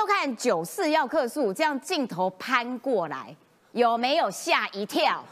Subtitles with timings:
[0.00, 3.36] 收看九四要客诉，这样镜头攀过来，
[3.72, 5.22] 有没有吓一跳？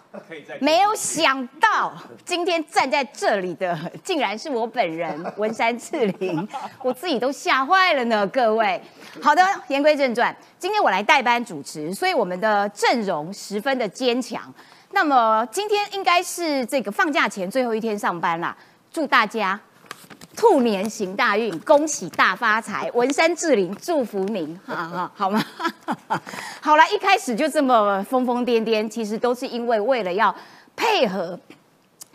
[0.61, 6.47] 没有想到今天站在这里的，竟然是我本人文山志玲，
[6.85, 8.27] 我自己都吓坏了呢。
[8.27, 8.79] 各位，
[9.23, 14.53] 好的，言归正传，今天我来代班主持，所以我们的阵容十分的坚强。
[14.91, 18.55] 那么今天应该是这个放假前最后一天上班啦，
[18.93, 19.59] 祝大家。
[20.39, 22.89] 兔年行大运，恭喜大发财！
[22.93, 25.45] 文山志玲祝福您， 哈哈，好吗？
[26.63, 30.33] 好了，一开始就这么疯疯癫癫，其实都是因为为了要
[30.77, 31.37] 配合。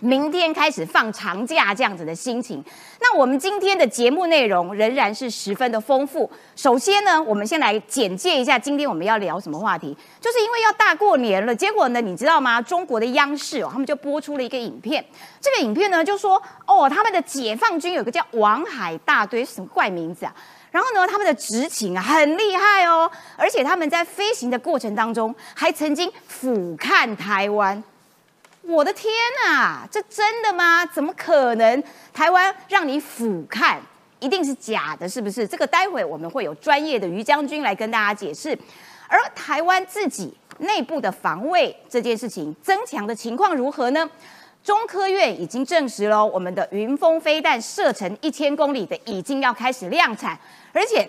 [0.03, 2.61] 明天开始放长假，这样子的心情。
[2.99, 6.29] 那我们今天的节目内容仍然是十分的丰富。
[6.57, 9.95] 首先呢，我们先来简介一下今天我们要聊什么话题。
[10.19, 12.61] 就是因为要大过年了，结果呢，你知道吗？
[12.61, 15.03] 中国的央视哦，他们就播出了一个影片。
[15.39, 20.35] 这个影片呢，就说哦，他们的解放军有个叫王海大队，什么怪名字啊？
[20.69, 27.81] 然后呢，他们的执勤啊很厉害哦，而且他们在飞行的过程当中还曾经俯瞰台湾。
[28.63, 29.11] 我的天
[29.45, 30.85] 呐，这真的吗？
[30.85, 31.83] 怎么可能？
[32.13, 33.77] 台湾让你俯瞰，
[34.19, 35.45] 一定是假的，是不是？
[35.45, 38.57] 这个待会我们会有专业的于将军来跟大家解释。
[39.09, 44.09] 而台湾自己内部的防卫这件事情增强的情况如何呢？
[44.63, 50.39] 中科院已经证实了，我们的云峰飞弹射程一千公里的已经要开始量产，
[50.71, 51.07] 而且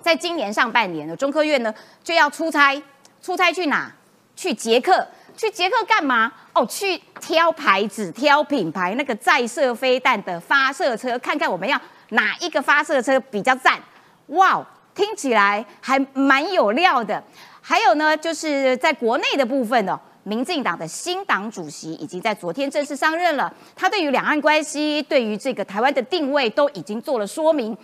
[0.00, 1.72] 在今年上半年呢，中科院呢
[2.02, 2.82] 就要出差，
[3.22, 3.94] 出差去哪？
[4.34, 5.06] 去捷克。
[5.34, 6.30] 去捷克干嘛？
[6.54, 13.80] 哦，去挑牌子、挑品牌，那个载射飞弹的发射车，看看我们要哪一个发射车比较赞。
[14.26, 14.62] 哇，
[14.94, 17.22] 听起来还蛮有料的。
[17.62, 23.50] 还有呢，就是在国内的部分哦，民进党的新党主席已经在昨天正式上任了。
[23.74, 27.74] 他对于两岸关系、对于这个台湾的定位都已经做了说明。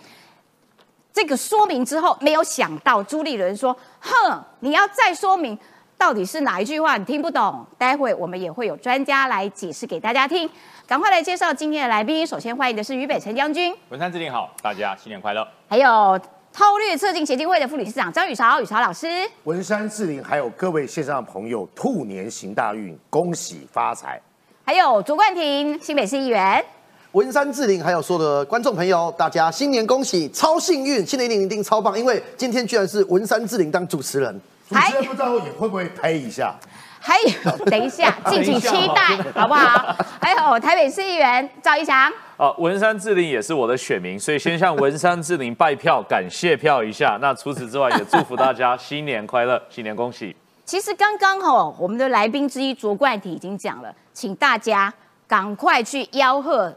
[1.11, 5.57] 这个说明之后，没有想到朱立伦说：“哼，你要再说明。”
[5.99, 7.65] 到底是哪一句话你听不懂？
[7.77, 10.49] 待会我们也会有专家来解释给大家听。
[10.87, 12.25] 赶快来介绍今天的来宾。
[12.25, 15.45] 首先欢迎的是于北辰将军，文山志玲好，大家新年快乐。
[15.67, 16.17] 还有
[16.53, 19.07] 韬略策进协进会的副理事长张宇潮，宇潮老师。
[19.43, 24.17] 文山志玲，还有各位线上的朋友，兔年行大运，恭喜发财。
[24.63, 26.63] 还有卓冠廷，新北市议员。
[27.11, 34.39] 文山志玲，还有所有的观众朋友，大家新年恭喜，超幸运，新年一定一定超棒，因为今天居然是文山志玲当主持人。
[34.69, 36.55] 主持人不知道也会不会拍一下？
[36.99, 39.95] 还有，等一下，敬请期待，好不好？
[40.21, 42.11] 还有台北市议员赵一翔。
[42.37, 47.17] 啊，文山志玲也是我的选民，所以先向文山志玲拜票，感谢票一下。
[47.19, 50.35] 那除此之外，也祝福大家新年快乐，新年恭喜。
[50.65, 54.93] 其实刚刚哦，我们的来宾之一卓冠廷已经讲了，请大家
[55.27, 56.71] 赶快去吆喝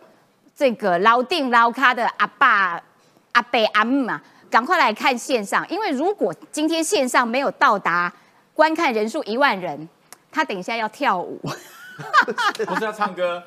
[0.56, 2.80] 这个老定老咖的阿爸、
[3.32, 4.22] 阿伯、阿姆啊。
[4.52, 8.12] 赶快来看线上，因为如果今天线上没有到达
[8.52, 9.88] 观看人数一万人，
[10.30, 11.40] 他等一下要跳舞，
[12.66, 13.42] 不是要唱歌，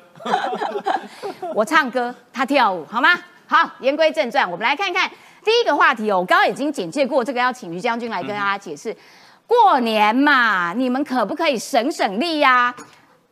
[1.54, 3.10] 我唱歌，他跳舞，好吗？
[3.46, 5.08] 好，言归正传，我们来看看
[5.44, 6.18] 第一个话题哦。
[6.18, 8.92] 我刚刚已经简介过，这个要请于将军来跟大家解释。
[9.46, 12.74] 过年嘛，你们可不可以省省力呀？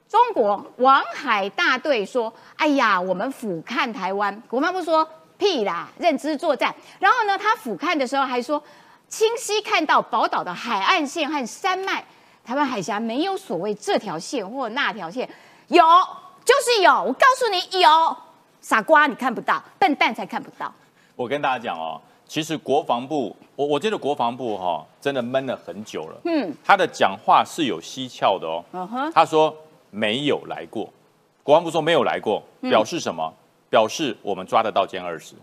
[0.08, 5.04] 中国王海大队说：“哎呀，我们俯瞰台湾。”国防部说。
[5.38, 5.88] 屁啦！
[5.98, 6.74] 认知作战。
[6.98, 8.62] 然后呢，他俯瞰的时候还说，
[9.08, 12.04] 清晰看到宝岛的海岸线和山脉。
[12.44, 15.26] 台湾海峡没有所谓这条线或那条线，
[15.68, 15.82] 有
[16.44, 16.90] 就是有。
[16.90, 18.16] 我告诉你有，
[18.60, 20.70] 傻瓜你看不到，笨蛋才看不到。
[21.16, 26.20] 我跟大家讲哦，其实国防部，我我觉得国防部哈真的闷了很久了。
[26.26, 28.62] 嗯，他的讲话是有蹊跷的哦。
[28.72, 29.56] 嗯哼，他说
[29.90, 30.92] 没有来过，
[31.42, 33.32] 国防部说没有来过，表示什么？
[33.74, 35.34] 表示我们抓得到歼二十，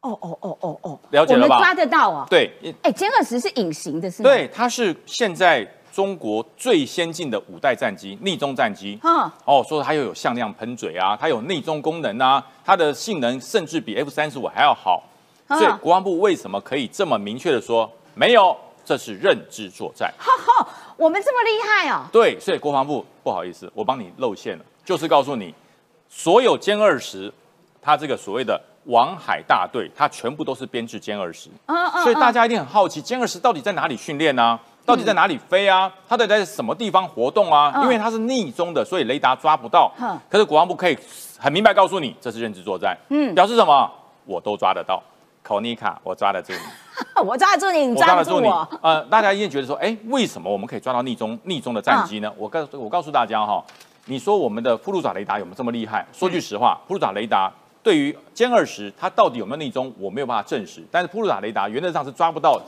[0.00, 1.58] 哦哦哦哦哦，了解了吧？
[1.58, 2.26] 抓得到啊？
[2.28, 2.50] 对，
[2.82, 4.28] 哎，歼二十是隐形的，是吗？
[4.28, 8.98] 对，它是现在中国最先进的五代战机，逆中战机。
[9.04, 15.04] 嗯，哦，说它又有向量喷嘴啊，它有内中功能啊，它的性能甚至比 F 三十五还要好。
[15.50, 18.56] 所以国防部为什么可以这么明确的说没有？
[18.84, 20.12] 这是认知作战。
[20.18, 22.06] 哈哈，我们这么厉害哦？
[22.12, 25.54] 对，所以国防部不好意思，我帮你露馅了，就是告诉你。
[26.08, 27.32] 所有歼二十，
[27.80, 31.50] 它这个所谓的王海大队，它全部都是编制歼二十，
[32.02, 34.58] 所以大家一定很好奇，歼二十到底在哪里训练呢？
[34.84, 35.92] 到底在哪里飞啊？
[36.08, 37.80] 它到底在什么地方活动啊？
[37.82, 39.92] 因为它是逆中的，所以雷达抓不到。
[40.30, 40.96] 可是国防部可以
[41.38, 43.90] 很明白告诉你，这是认知作战，嗯，表示什么？
[44.24, 45.02] 我都抓得到，
[45.42, 46.58] 考尼卡，我抓得住你，
[47.26, 48.68] 我抓得住你，你抓得住我。
[48.80, 52.32] 呃，大家一定觉得说，哎，为什么我们可以抓到逆中逆中的战机呢？
[52.36, 53.64] 我告我告诉大家哈。
[54.08, 56.06] 你说我们的铺路爪雷达有没有这么厉害？
[56.12, 60.80] 说句实话，铺路爪雷达对于歼二十，它到底有没有逆中，我没有办法证实。
[60.90, 62.60] 但是铺路爪雷达原则上是抓不到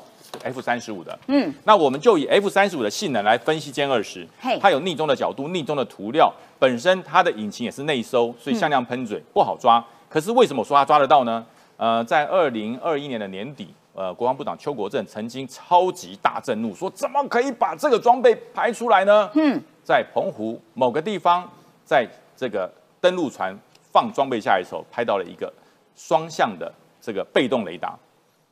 [0.42, 1.16] F 三十五的。
[1.28, 4.26] 嗯，那我们就以 F 三十五的性能来分析歼二十。
[4.60, 9.84] 它有逆中的角度，逆中的涂料，本身它的引擎也是内收，所以向量喷嘴不好抓。
[10.08, 11.46] 可是为什么说它抓得到呢？
[11.76, 19.30] 呃，在二零二一年的年底，呃，国防部长邱国正曾经超级大震怒，说怎么可以把这个装备排出来呢？
[19.34, 21.50] 嗯，在澎湖某个地方，
[21.82, 22.06] 在
[22.36, 22.70] 这个
[23.00, 23.56] 登陆船
[23.90, 25.50] 放装备下来的时候，拍到了一个
[25.96, 26.70] 双向的
[27.00, 27.98] 这个被动雷达。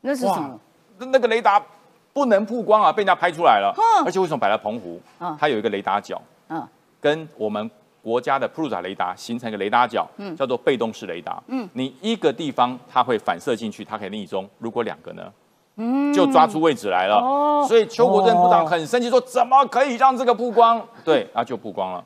[0.00, 0.58] 那是什么？
[0.96, 1.62] 那那个雷达
[2.14, 3.70] 不能曝光啊，被人家拍出来了。
[4.02, 4.98] 而且为什么摆在澎湖？
[5.38, 6.18] 它有一个雷达角，
[6.48, 6.66] 嗯，
[6.98, 11.42] 跟我们国家的普鲁萨雷达形成一个雷达角，嗯，叫做被动式雷达。
[11.48, 14.48] 嗯，你一个地方它会反射进去，它可以逆中。
[14.58, 15.30] 如果两个呢？
[15.76, 17.16] 嗯，就抓出位置来了。
[17.16, 20.82] 哦，所以邱国正部长很生气，说怎么可以让这个曝光？
[21.04, 22.04] 对，那就曝光了。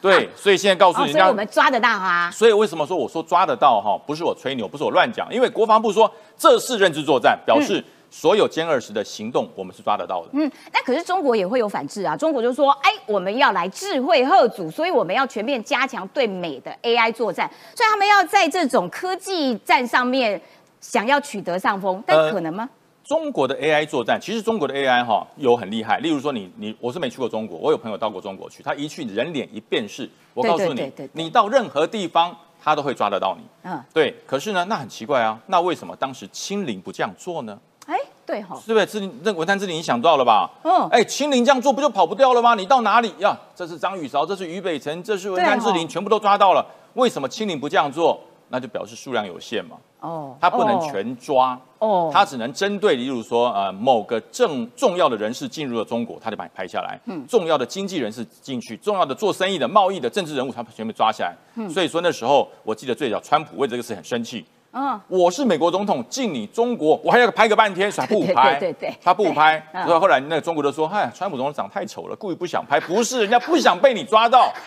[0.00, 2.28] 对，所以现在告诉你，我们抓得到啊。
[2.32, 3.96] 所以为什么说我说抓得到哈？
[4.06, 10.28] 不是我吹牛，不是我乱讲，因为国防部说这是认知作战，表示所有歼二十的行动我们是抓得到的。
[10.32, 12.16] 嗯，那可是中国也会有反制啊。
[12.16, 20.40] 中国就说，哎，我们要来智慧贺祖，所以我们要全面加强对美的 AI 作战，所以他们要在这种科技战上面
[20.80, 22.68] 想要取得上风，但可能吗？
[23.04, 25.98] 中国的 AI 作战，其实中国的 AI 哈有很厉害。
[25.98, 33.44] 例如说，你你我是没去过中国，我有朋友到过中国去，他一去人脸一辨识，我告诉你，你到任何地方他都会抓得到你。
[33.64, 34.14] 嗯，对。
[34.26, 37.58] 可是呢，那很奇怪啊，那为什么当时清零不这样做呢？
[37.86, 38.86] 哎，对哈，是不是？
[38.86, 40.48] 这那文山之林你想到了吧？
[40.62, 42.54] 嗯，哎，清零这样做不就跑不掉了吗？
[42.54, 43.36] 你到哪里呀？
[43.56, 46.64] 这是张雨韶，这是俞北辰，这是文山之林，全部都抓到了。
[46.94, 48.20] 为什么清零不这样做？
[48.52, 49.78] 那就表示数量有限嘛。
[50.00, 57.00] 哦，他不能全抓哦，他只能针对，例如说，呃，某个正重要的人士进入了中国，他就把你拍下来。
[57.06, 61.34] 嗯，重要的经济人士进去，重要的做生意的、贸易的政治人物，他全部抓下来。
[61.54, 64.44] 嗯，所以说那时候，我记得最早，川普为这个事很生气。
[64.72, 69.62] 嗯，我是美国总统，进你中国，我还要拍个半天，他不拍，对对，他不拍。
[69.70, 72.80] 然后后来那个中国就说，嗨，川普总统长太丑了，故意不想拍。
[72.80, 74.52] 不是，人家不想被你抓到。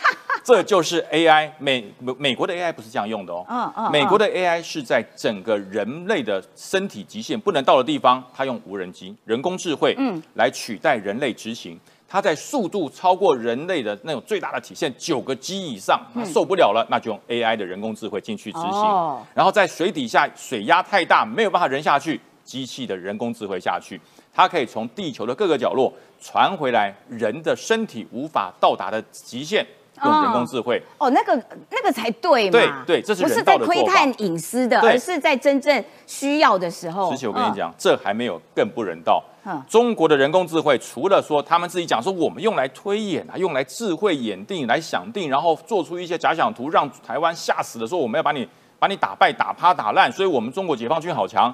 [0.44, 1.84] 这就是 AI 美
[2.20, 3.44] 美国的 AI 不是这样用的哦。
[3.50, 3.92] 嗯嗯。
[3.92, 11.80] 美国的 AI 是在整个人类的身体极限不能到的地方，它用无人机、人工智慧，嗯，来取代人类执行。
[12.16, 19.18] 它在速度超过人类的那种最大的体现，九个 G 以上，它受不了了，那就用 AI 的人工智慧进去执行。
[19.34, 24.00] 然后在水底下水压太大，没有办法人下去，机器的人工智慧下去，
[24.34, 25.92] 它可以从地球的各个角落
[26.22, 29.68] 传回来人的身体无法到达的极限。
[30.02, 31.36] 用人工智慧哦，那个
[31.70, 32.52] 那个才对嘛？
[32.52, 37.12] 对对，这是不是在窥探隐私的，而是在真正需要的时候。
[37.12, 39.22] 而且我跟你讲，这还没有更不人道。
[39.68, 48.48] 中国的人工智慧除了说他们自己讲说我们用来推演啊，用来智慧演定来想定，然后做出一些假想图，让台湾吓死的说我们要把你
[48.80, 51.54] 把你打败、打趴、打烂，所以我们中国解放军好强。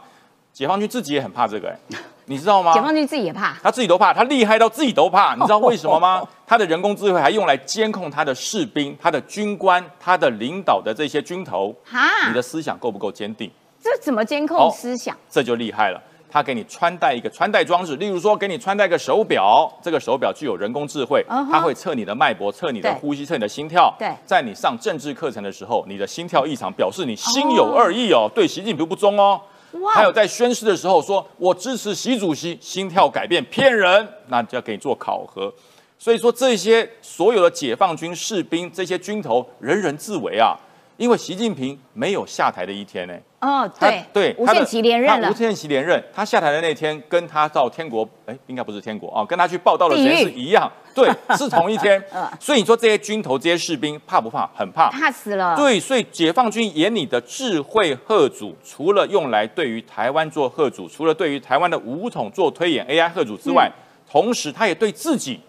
[0.53, 2.73] 解放军自己也很怕这个，哎， 你知道吗？
[2.73, 5.33] 解放军自己也怕，他自己都怕，他厉害到自己都怕。
[5.39, 6.27] 你知道为什么吗？
[6.45, 11.73] 他的人工智慧还用来监控他的士兵、他的军官、他的领导的这些军头。
[11.85, 13.49] 哈，你的思想够不够坚定？
[13.81, 15.15] 这怎么监控思想？
[15.29, 16.01] 这就厉害了。
[16.31, 23.94] 他给你穿戴一个穿戴装置，例如说给你穿戴一个手表，这个手表具有人工智慧，它会测你的脉搏、测你的呼吸、测你的心跳。
[24.00, 29.42] 对，在你上政治课程的时候，你的心跳异常，表示你心有二意哦，对习近平不忠哦。
[29.94, 35.54] 还有在宣誓的时候说“我支持习主席”，心跳改变骗人，那就要给你做考核。
[35.97, 40.57] 所以说这些所有的解放军士兵，这些军头人人自危啊，
[40.97, 43.14] 因为习近平没有下台的一天呢。
[43.42, 45.30] 哦，对对，无限期连任了。
[45.30, 52.00] 无限期连任，他下台的那天，跟他到天国，哎，应该不是天国啊，跟他去报道的时间是一样，对，是同一天。
[52.40, 54.48] 所以你说这些军头、这些士兵怕不怕？
[54.54, 55.56] 很怕，怕死了。
[55.56, 63.71] 对，所以解放军眼里的智慧贺主，除了用来对于台湾做贺主，除了对于台湾的武统做推演 AI 贺主之外，
[64.07, 65.40] 同时他也对自己，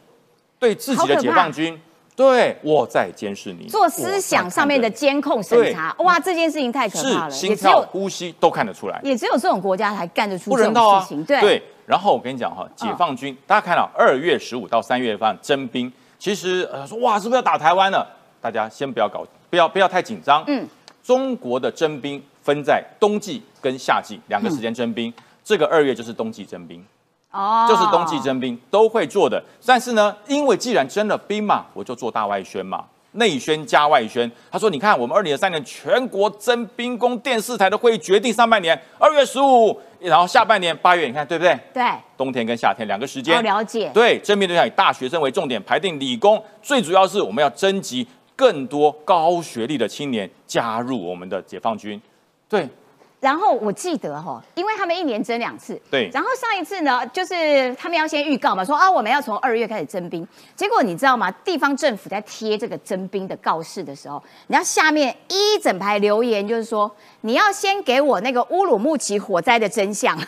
[0.59, 1.79] 对自己的解放军。
[2.14, 11.25] 对，我在监视你，做思想上面的监控审查，哇，这件事情太可怕了，心跳、呼吸都看得出来，也只有这种国家才干得出这种事情。
[11.25, 18.07] 对，然后我跟你讲哈，解放军，大家看到二月十五到三月份征兵，其实呃说哇，是不是要打台湾了？
[18.42, 20.45] 大家先不要搞，不要不要太紧张。
[20.47, 20.69] 嗯，
[21.02, 26.85] 中国的征兵分在冬季跟夏季两个时间征兵，这个二月就是冬季征兵。
[27.33, 34.31] 哦，就是冬季征兵都会做的，但是呢，因为既然征了兵嘛，我就做大外宣嘛，内宣加外宣。
[34.51, 41.59] 他说：“你看，我们二零二三年全国征兵工电视台的会议决定，上半年二月十五，然后下半年八月，你看对不对？
[41.73, 41.83] 对，
[42.17, 43.43] 冬天跟夏天两个时间。
[43.43, 43.91] 了解。
[43.95, 51.99] 对，征兵对象以大学生为重点，排定理工，最主要是我们要征集更多高学历的青年加入我们的解放军。
[52.47, 52.69] 对。”
[53.23, 56.11] 然后我记得哈，因为他们一年征两次，对。
[56.12, 60.26] 然后上一次呢，就是他们要先预告嘛，说啊我们要从二月开始征兵。
[60.57, 61.31] 结果你知道吗？
[61.45, 70.19] 地方政府在贴这个征兵的告示的时候，你要下面一整排留言，就是说你要先给我那个乌鲁木齐火灾的真相。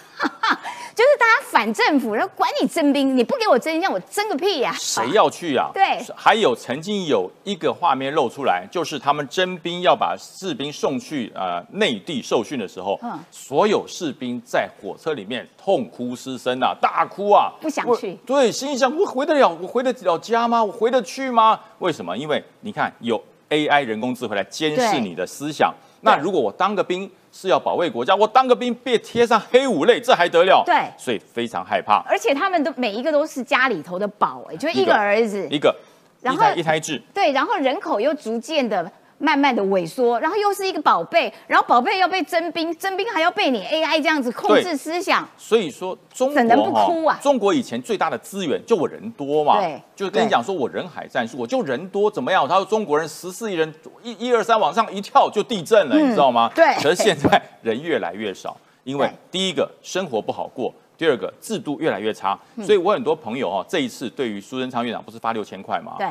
[0.95, 4.73] 就是大家反政府，然后管你征兵，你不给我征，让我征个屁呀！
[4.79, 5.69] 谁要去啊？
[5.75, 5.83] 对。
[6.15, 18.15] 还有曾经有一个画面露出来，就是他们征兵要把士兵送去呃内地受训的时候，嗯，所有士兵在火车里面痛哭失声啊，大哭啊，不想去。
[18.27, 20.63] 对，心想我回得了，我回得了家吗？
[20.63, 21.59] 我回得去吗？
[21.79, 22.17] 为什么？
[22.17, 25.73] 因为你看有 AI 人工智慧来监视你的思想。
[26.03, 27.11] 那如果我当个兵？
[27.37, 30.63] 是要保卫国家，我当个兵被贴上黑五类，这还得了？
[30.65, 32.01] 对，所以非常害怕。
[32.09, 35.75] 而且他们都每一个都是家里头的宝，哎，就一个儿子，一个，
[36.21, 38.89] 然后一胎制，对，然后人口又逐渐的。
[39.25, 45.27] 慢慢的萎缩，然后又是一个宝贝，然后宝贝要被征兵，征兵还要被你 AI 这样子控制思想。
[45.39, 47.19] 所以说中国能不哭啊？
[47.23, 52.47] 中国以前最大的资源就我人多嘛，对，就跟你讲说我人海战术，我就人多怎么样？
[52.47, 56.51] 他说中国人十四亿人，一、一二三往上一跳就地震了，你知道吗？
[56.55, 56.75] 对。
[56.75, 58.55] 可是现在人越来越少，
[58.85, 65.95] 因为第一个生活不好过，第二个制度越来越差，所以我很多朋友哦，这一次对于苏贞昌院长不是发六千块吗？
[65.99, 66.07] 对。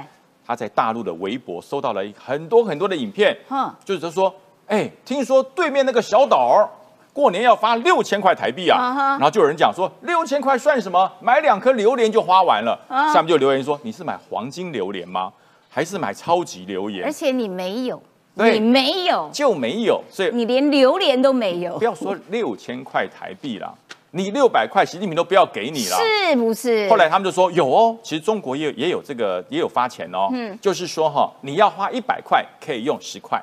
[0.46, 3.38] 他在大陆的微博收到了很多很多的影片，
[3.86, 4.34] 就是说，
[4.68, 6.70] 哎，听说对面那个小岛
[7.14, 11.12] 过年要发六千块台币啊，然后就有人讲说，六千块算什么？
[11.22, 12.78] 买两颗榴莲就花完了。
[13.14, 15.32] 下面就留言说，你是买黄金榴莲吗？
[15.70, 17.06] 还是买超级榴莲？
[17.06, 18.02] 而且你没有，
[18.34, 21.78] 你没有就没有，所以你连榴莲都没有。
[21.78, 23.74] 不要说六千块台币了。
[24.16, 26.88] 你六百块，习近平都不要给你了，是不是？
[26.88, 33.42] 后来他们就说有哦，其实中国也有也有这个也有发钱哦，嗯，就是说哈，你要花一百块可以用十块，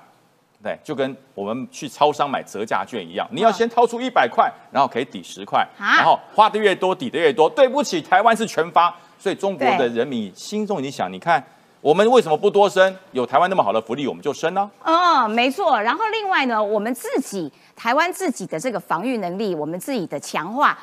[0.62, 7.50] 对，就跟我们去超商买折价券一样，你要先掏出一百块，然后可以抵十块，然后花的越多抵的越多。
[7.50, 11.44] 对不起，台湾是全发，所以中国的人民心中已经想，你看。
[11.82, 12.94] 我们为什么不多生？
[13.12, 14.70] 有台湾那么好的福利，我们就生呢？
[14.84, 15.80] 哦，没错。
[15.80, 20.78] 然后另外呢，我们自己台湾自己的这个防御能力，我们自己的强化，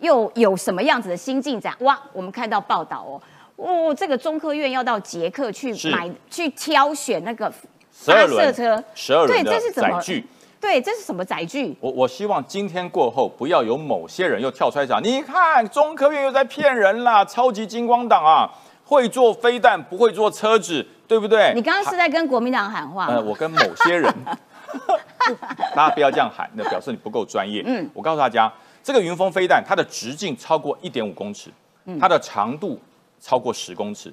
[0.00, 1.74] 又有什么样子的新进展？
[1.80, 3.22] 哇，我们看到报道哦，
[3.56, 7.50] 哦，这个中科院要到捷克去买，去挑选那个
[7.90, 10.26] 发射车，十二轮的载具。
[10.60, 11.74] 对，这是什么载具？
[11.80, 18.48] 我我希望今天过后，不要有某些人又跳出来讲，你看中科院又在骗人啦，超级金光党啊！
[18.92, 21.52] 会做飞弹，不会做车子，对不对？
[21.54, 23.06] 你刚刚是在跟国民党喊话？
[23.06, 24.12] 呃，我跟某些人，
[25.74, 27.62] 大家不要这样喊，那表示你不够专业。
[27.64, 31.50] 嗯，我告诉大家，这个云峰飞弹，它的直径超过一点五公尺，
[31.98, 32.78] 它的长度
[33.18, 34.12] 超过十公尺，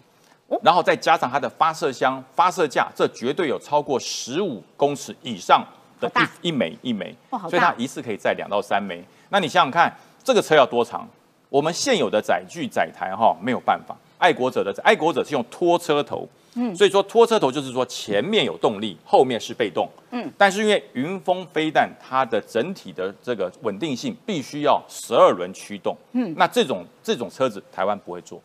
[0.64, 5.62] 然后再加上它的发射箱、发射架，这绝对有超过十五公尺以上
[6.00, 6.10] 的
[6.42, 7.14] 一一枚一枚，
[7.50, 9.04] 所以它一次可以载两到三枚。
[9.30, 9.94] 那你想想看，
[10.24, 11.08] 这个车要多长？
[11.50, 13.96] 我们现有的载具载台哈没有办法。
[14.20, 28.42] 爱国者的爱国者是用拖车头，嗯，所以说拖车头就是说前面有动力，后面是被动，嗯，但是因为云峰飞弹它的整体的这个稳定性必须要十二轮驱动，嗯，那这种这种车子台湾不会做，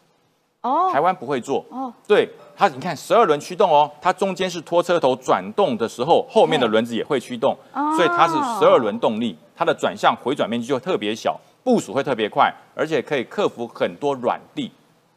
[0.62, 7.56] 哦，台湾不会做，哦，对它你看十二轮驱动哦，它中间是拖车头转动的时候，后面的轮子也会驱动，
[7.96, 14.70] 所以它是十二轮动力，它的转向回转面积就特别小，部署会特别快，而且可以克服很多软地。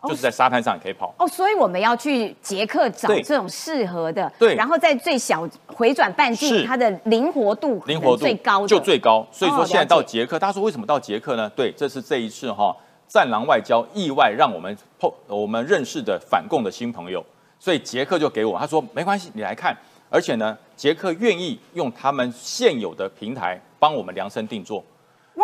[0.04, 1.14] 就是在沙滩上也可以跑。
[1.18, 9.26] 哦，所以我们要去捷克找这种适合的，对，然后在最小回转半径，它的灵活度灵活度最高就最高。
[9.32, 11.50] 所以说现在到捷克，大家说为什么到捷克呢？
[11.56, 12.76] 对，这是这一次哈
[13.08, 17.26] 战狼外交意外让我们碰我们认识的反共的新朋友，
[17.60, 19.76] 所以捷克就给我他说没关系，你来看，
[20.10, 24.84] 而且呢，捷克愿意用他们现有的平台帮我们量身定做。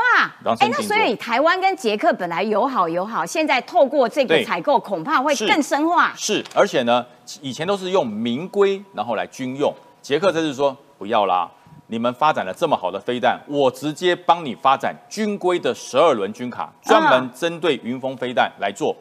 [0.03, 6.13] 哇，哎，那所以台湾跟捷克本来友好友好，现在透过这个采购，恐怕会更深化。
[6.15, 7.05] 是，而且呢，
[7.41, 9.73] 以前都是用民规，然后来军用。
[10.01, 11.49] 捷克这是说不要啦，
[11.87, 18.95] 你们发展了这么好的飞弹，我直接帮你发展军规的十二轮军卡，专门针对云峰飞弹来做。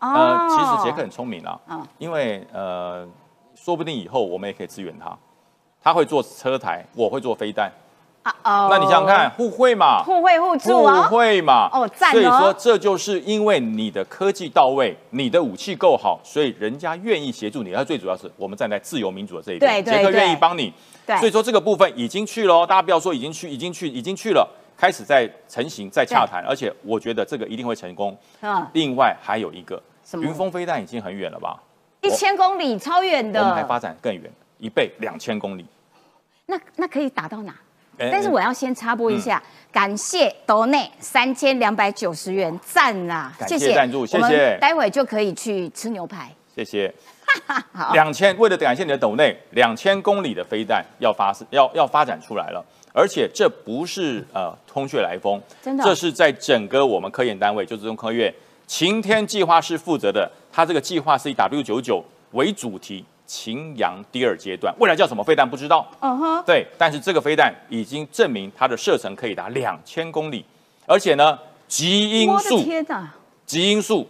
[0.00, 1.58] 呃，其实捷克很聪明啊，
[1.98, 3.06] 因为呃，
[3.54, 5.16] 说不定以后我们也可以支援他，
[5.82, 7.70] 他会做车台，我会做飞弹。
[8.42, 11.68] 哦，那你想想看，互惠嘛，互惠互助互惠嘛。
[11.72, 17.74] 哦，赞所以说，这就是因为你的科技到位，你的武器够好，所以人家愿意协助你。
[17.74, 20.72] 而最主要是我们站在自由民主的这一边，杰克愿意帮你。
[21.06, 26.44] 对，所以说这个部分已经去了，大家不要说已经去，已经去，已经去了，开始在成型，在洽谈。
[26.46, 28.16] 而且我觉得这个一定会成功。
[28.40, 28.66] 嗯。
[28.72, 29.82] 另外还有一个，
[30.14, 31.60] 云峰飞弹已经很远了吧？
[32.00, 33.40] 一千公里，超远的。
[33.40, 35.66] 我们还发展更远，一倍，两千公里。
[36.46, 37.54] 那那可以打到哪？
[37.98, 43.32] 但是我要先插播一下，感谢斗内三千两百九十元，赞啦！
[43.46, 44.56] 谢谢赞助，谢谢。
[44.60, 46.92] 待会就可以去吃牛排，谢谢。
[47.92, 58.32] 两千，为了感谢你的斗内，两千公里的飞弹要发要要发展出来了，而且这不是呃空穴来风，真的，这是在整个我们科研单位，就是中科院
[58.66, 62.02] 晴天计划是负责的，它这个计划是以 W 九九
[62.32, 63.04] 为主题。
[63.28, 65.86] 秦阳第二阶段，未来叫什么飞弹不知道。
[66.00, 70.42] 嗯哼，对，但是这个飞弹已经证明它的射程可以达两千公里，
[70.86, 72.58] 而且呢，极音速，
[73.44, 74.08] 极音速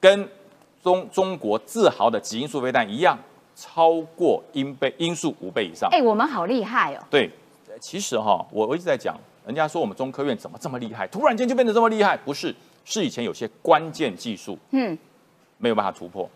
[0.00, 0.28] 跟
[0.82, 3.16] 中中国自豪的极音速飞弹一样，
[3.54, 5.88] 超过音倍音速五倍以上。
[5.92, 7.02] 哎，我们好厉害哦。
[7.08, 7.30] 对，
[7.80, 12.52] 其实哈，我我一直在讲，人家说我们中科院怎么这么厉害，突然间就变得这么厉害，不是，
[12.84, 14.98] 是以前有些关键技术，嗯，
[15.58, 16.28] 没有办法突破。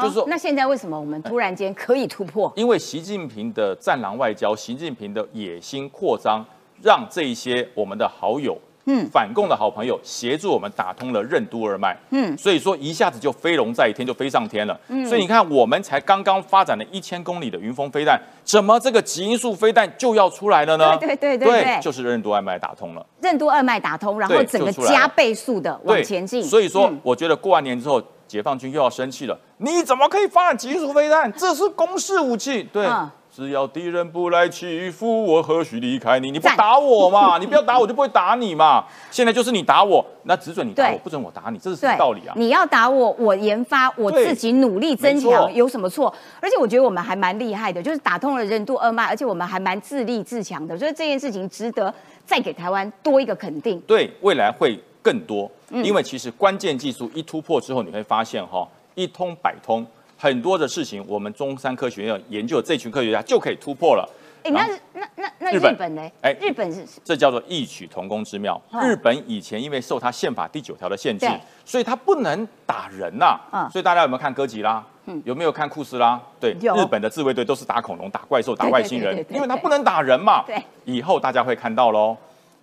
[0.00, 2.50] 就是说，那现在为什么我们突然间可以突破？
[2.56, 6.42] 因为习近平的战狼外交，习近平的野心扩张，
[6.82, 8.56] 让这些我们的好友，
[8.86, 14.80] 嗯，反共的好朋友协助我们打通了任督二脉，嗯，所以说一下子就飞龙在天，就飞上天了。
[14.88, 20.96] 嗯，所以你看，我们才刚刚发展了一千公里的云峰飞弹，怎么这个极音速飞弹就要出来了呢？
[20.96, 23.04] 对对对对，就是任督二脉打通了。
[23.20, 26.42] 任督二脉打通，然后整个加倍速的往前进。
[26.42, 28.02] 所以说，我觉得过完年之后。
[28.26, 31.32] 解放军又要生气了，你怎么可以发展极速飞弹？
[31.32, 32.62] 这是攻势武器。
[32.72, 32.88] 对，
[33.30, 36.30] 只要敌人不来欺负我，何须离开你？
[36.30, 37.36] 你不打我嘛？
[37.40, 38.84] 你不要打我，就不会打你嘛。
[39.10, 42.34] 现在就是你打我，那只准你打我，不准我打你，这是什么道理啊？
[42.36, 46.12] 你要打我，我研发，我自己努力增强，有什么错？
[46.40, 51.92] 而且我觉得我们还蛮厉害的，就是打通了任督二脉，而且我们还蛮自立自强的，所以这件事情值得
[52.24, 53.78] 再给台湾多一个肯定。
[53.86, 54.78] 对，未来会。
[55.06, 59.84] 更多，因为其实关键技术一突破之后，你会发现哈，一通百通，
[60.16, 64.08] 很多的事情，我们中山科学院研究的这群科学家就可以突破了。
[64.44, 66.10] 哎，那那那那日本呢？
[66.22, 68.60] 哎，日本是这叫做异曲同工之妙。
[68.80, 71.26] 日本以前因为受他宪法第九条的限制，
[71.64, 73.40] 所以他不能打人呐。
[73.52, 74.84] 嗯，所以大家有没有看哥吉拉？
[75.06, 76.20] 嗯，有没有看库斯拉？
[76.38, 80.44] 对，日本的自卫队都是打恐龙、打怪兽、打外星人，因为他不能打人嘛。
[80.46, 82.16] 对，以后大家会看到喽。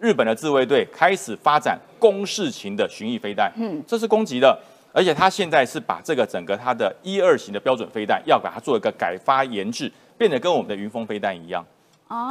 [0.04, 4.60] 日本的自卫队开始发展攻势型的巡弋飞弹，嗯，这是攻击的，
[4.92, 11.66] 而且他现在是把这个整个它的一二型的标准飞弹，要把它做一个改发研制，变得跟我们的云峰飞弹一样，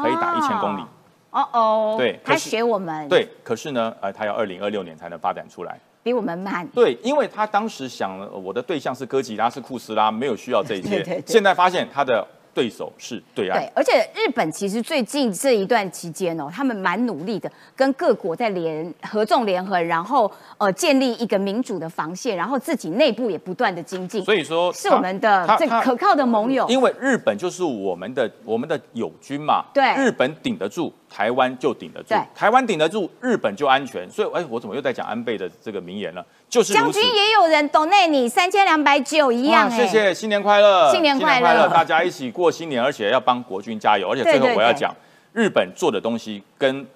[0.03, 0.83] 可以打一千公里。
[1.31, 3.09] 哦哦，对，他学我们。
[3.09, 6.69] 对，可是呢，呃，他要二零二六年才能发展出来，比我们慢。
[6.75, 11.03] 对，因为他当时想，我的对象是哥吉拉，是库斯拉，没有需要这一些。
[11.25, 12.23] 现在发现他的。
[12.55, 24.25] 对手是对岸，对，而且日本其实最近这一段期间哦，他们蛮努力的，跟各国在联合纵联合，然后呃建立一个民主的防线，然后自己内部也不断的精进。
[24.25, 26.69] 所以说，是我们的这可靠的盟友。
[26.69, 30.93] 因为日本就是我们的我们的友军嘛，对，日本顶得住。
[31.15, 34.11] 台湾就顶得住，台湾顶得住，日本就安全。
[34.11, 36.25] 所以，哎，我怎么又在讲安倍的这个名言了？
[36.53, 39.71] 就是将军也有人懂内你三千两百九一样。
[39.71, 44.11] 谢谢，新年快乐，新年快乐，大家一起过新年，而且要帮国军加油。
[44.11, 44.95] 而且最后我要讲，
[45.33, 46.87] 日本做的东西跟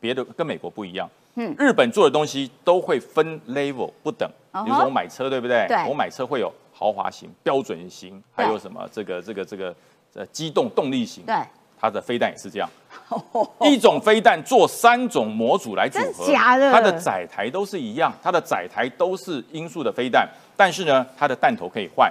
[0.00, 1.08] 别的跟美国不一样。
[1.36, 4.28] 嗯，日本做的东西都会分 level 不等。
[4.64, 5.64] 比如说我买车，对不对？
[5.68, 9.72] 对，我买车会有豪华型、标准型，还有什么这个这个这个
[10.14, 11.22] 呃机动动力型。
[11.24, 11.36] 对。
[11.80, 12.68] 它的飞弹也是这样，
[13.62, 16.24] 一种飞弹做三种模组来组合，
[16.72, 22.10] 它的载台都是一样，它的载台都是音速的飞弹，但是呢，它的弹头可以换，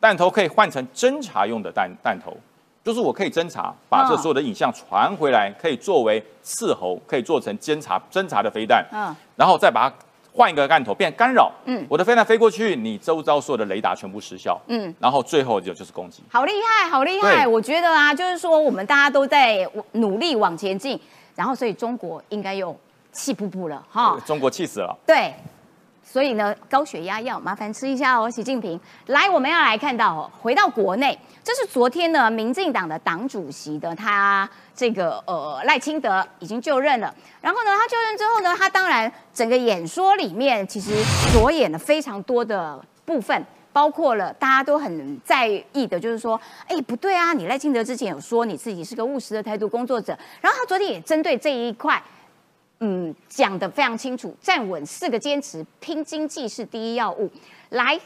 [0.00, 2.36] 弹头可以换成侦察用的弹弹头，
[2.82, 9.96] 就是我可以侦察，把这所有的影像传回来，可以作为伺候，可以做成侦察侦察的飞弹，嗯，然后再把它。
[10.32, 16.22] 换一个弹头变干扰，嗯，我的飞弹飞过去，你周遭所有的雷达全部失效，嗯，然后最后就就是攻击。
[16.30, 17.46] 好厉害，好厉害！
[17.46, 20.98] 我觉得啊，就是说我们大家都在努力往前进，
[21.34, 22.74] 然后所以中国应该又
[23.12, 24.16] 气不不了哈。
[24.24, 24.96] 中国气死了。
[25.04, 25.34] 对，
[26.10, 28.78] 所以呢，高血压药麻烦吃一下哦，习近平。
[29.06, 31.16] 来，我们要来看到，回到国内。
[31.44, 37.14] 这是昨天呢，民进党的党主席的他这个呃赖清德已经就任了。
[37.40, 40.90] 然后呢，他就任之后呢，他当然整个演说里面其实
[41.32, 52.02] 着眼了非常多的部分，包括了大家都很在意的，就是说，哎，不对啊，你赖清德之前有说你自己是个务实的台独工作者，然后他昨天也针对这一块，
[52.80, 57.30] 嗯，讲的非常清楚，站稳四个坚持，拼经济是第一要务，
[57.70, 57.98] 来。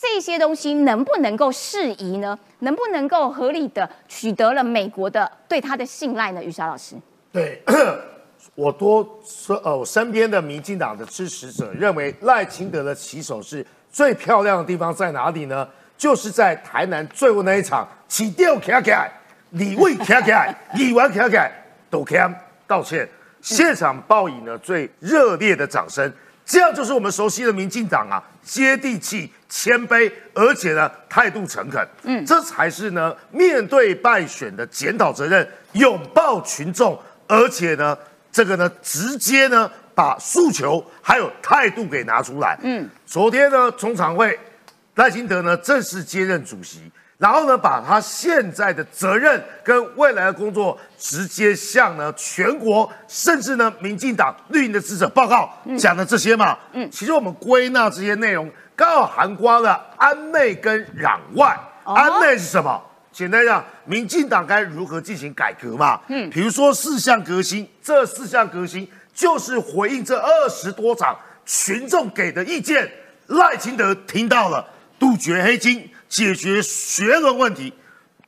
[0.00, 2.38] 这些东西能不能够适宜呢？
[2.60, 6.44] 能不能够合理的取得了美国的对他的信赖呢？
[6.44, 6.94] 于霞老师，
[7.32, 7.60] 对
[8.54, 15.68] 我多说呃，我身边的民进党的支持者认为赖清德的起手是最漂亮的地方在哪里呢？
[15.96, 19.10] 就是在台南最后那一场起吊起来，
[19.50, 21.50] 李卫起来，李完起来，
[21.90, 22.14] 都起
[22.68, 23.08] 道歉，
[23.40, 26.12] 现场报以呢最热烈的掌声。
[26.44, 31.86] 这样就是我们熟悉的民进党啊，接地气、谦卑，而且呢态度诚恳。
[32.04, 37.96] 嗯，这才是呢面对败选的检讨责任，拥抱群众，而且呢
[38.32, 42.58] 这个呢直接呢把诉求还有态度给拿出来。
[42.62, 44.38] 嗯，昨天呢中常会
[44.94, 46.90] 赖清德呢正式接任主席。
[47.18, 61.58] 然后呢，把他现在的责任跟未来的工作直接向呢全国，甚至呢民进党绿营的支持者报告讲的这些嘛，嗯，其实我们归纳这些内容，刚好涵刮了安内跟攘外。
[61.82, 62.80] 安内是什么？
[63.10, 66.00] 简单讲，民进党该如何进行改革嘛？
[66.06, 72.88] 嗯，比如说四项革新，这四项革新就是回应这二十多场群众给的意见。
[73.26, 74.64] 赖清德听到了，
[75.00, 75.90] 杜绝黑金。
[76.08, 77.72] 解决学伦问题，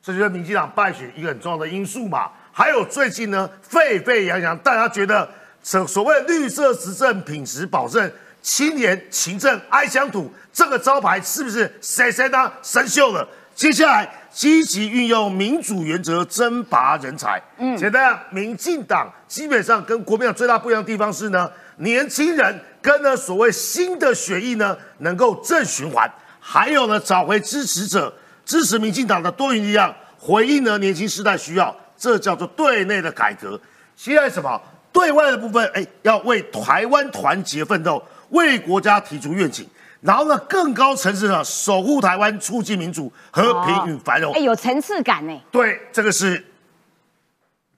[0.03, 2.31] 这就是民进党败选一个很重要的因素嘛。
[2.53, 5.29] 还有最近呢，沸沸扬扬，大家觉得
[5.63, 8.11] 所所谓绿色执政品质保证、
[8.43, 13.27] 青年勤政爱乡土这个招牌是不是谁谁当生锈了？
[13.55, 17.41] 接下来积极运用民主原则征拔人才。
[17.59, 26.11] 嗯，简单民进党基本上跟国民党最大不一样的地方是呢，年轻人跟呢所谓新的血液呢能够正循环。
[26.53, 28.13] 还有呢，找回支持者，
[28.45, 33.61] 支持民进党的多元力量，回应呢年轻时代需要，这叫做对内的改革。
[33.95, 34.61] 现在什么？
[34.91, 39.65] 对外的部分，哎，要为台湾团结奋斗，为国家提出愿景，
[40.01, 44.35] 然后呢，更高层次的守护台湾，促进民主、和平与繁荣。
[44.35, 45.41] 哎，有层次感呢。
[45.53, 46.45] 对，这个是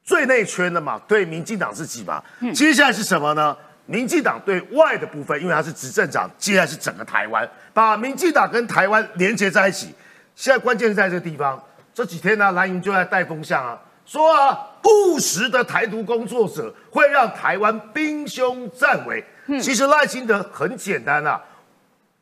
[0.03, 2.23] 最内圈的嘛，对民进党自己嘛。
[2.55, 3.55] 接下来是什么呢？
[3.87, 9.95] 民进党对外的部分，因为他是执政长，接下来是整个台湾，把民进党跟台湾连接在一起。
[10.35, 19.23] 现在关键是在这个地方，这几天呢，蓝营就在带风向啊，说啊，务实的台独工作者会让台湾兵凶战危。
[19.61, 21.39] 其实赖清德很简单啊，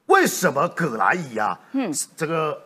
[0.07, 2.59] 为什么葛莱仪啊，嗯，这个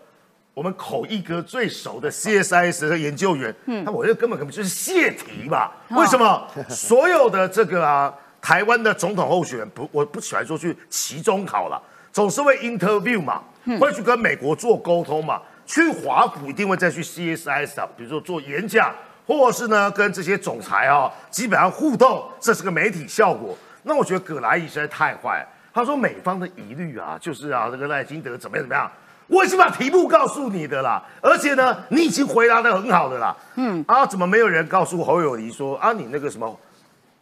[0.55, 5.73] 我们口译哥最熟的 CSIS 的研究员，嗯，那我觉得根本根本就是泄题嘛。
[5.91, 8.15] 为什么所有的这个啊？
[8.45, 13.43] 台湾的总统候选人不，我不喜欢说去期中考了，总是会 interview 嘛，
[13.81, 18.95] 会去跟美国做沟通嘛，去华府一定会再去 CSIS 啊，比如说做演讲，
[19.27, 23.57] 或者是呢跟这些总裁啊基本上互动，这是个媒体效果。
[23.85, 28.93] 那我觉得葛莱伊实在太坏，他说美方的疑虑啊，就是啊这个赖金德怎么样怎么样，
[29.27, 36.55] 我已经把题目告诉你的啦，而且呢你已经回答的很好的啦，嗯啊怎么没有人告诉侯友谊说啊你那个什么？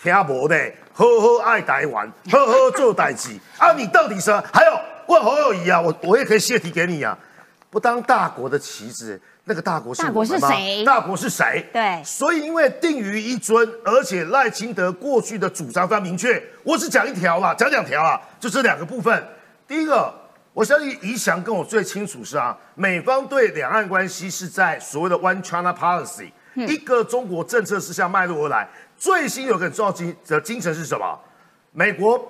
[0.03, 0.57] 听无的，
[0.93, 3.73] 好好爱台湾，好好做代志啊！
[3.75, 4.33] 你到底是？
[4.53, 4.73] 还有
[5.07, 7.17] 问侯友谊啊，我我也可以泄题给你啊。
[7.71, 10.85] 不当大国的旗子，那个大国是大国是谁？
[10.85, 11.65] 大国是谁？
[11.73, 12.03] 对。
[12.05, 19.25] 所以因为定于一尊，而且赖清德过去的主张非常明确，我只讲一条啦，讲两条啊，就这两个部分。
[19.69, 20.13] 第一个，
[20.53, 28.69] 我相信宜祥跟我最清楚是啊，美方对两岸关系是在所谓的 One China Policy，一个中国政策是向脉络而来。
[29.03, 31.19] 最新有个重要精的精神是什么？
[31.73, 32.25] 美国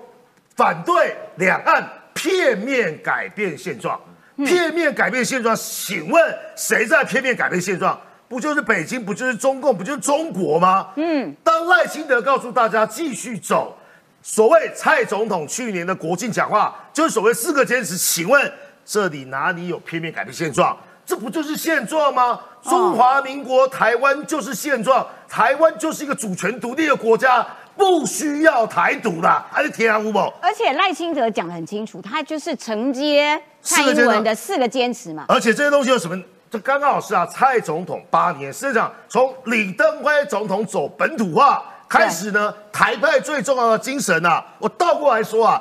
[0.57, 4.01] 反对两岸片面改变现状，
[4.39, 5.55] 片面改变现状。
[5.55, 8.01] 请问谁在片面改变现状？
[8.27, 9.05] 不就是北京？
[9.05, 9.77] 不就是中共？
[9.77, 10.89] 不就是中国吗？
[10.97, 11.37] 嗯。
[11.45, 13.77] 当赖清德告诉大家继续走，
[14.23, 17.99] 所谓蔡总统去年的国庆讲话就是所谓四个坚持。
[17.99, 18.51] 请问
[18.83, 20.75] 这里哪里有片面改变现状？
[21.05, 22.41] 这不就是现状吗？
[22.63, 27.45] 中华民国台湾就是现状，台湾就是一个主权独立的国家，
[27.77, 30.33] 不需要台独啦，还是天安无谋。
[30.41, 35.25] 而且赖清德讲的很清楚，他就是承接蔡英文的四个坚持嘛。
[35.29, 36.17] 而且这些东西有什么？
[36.49, 45.61] 这刚刚好是啊，蔡总统八年，实际上从李登辉总统走本土化开始呢，台派最重要的精神啊，我倒过来说啊。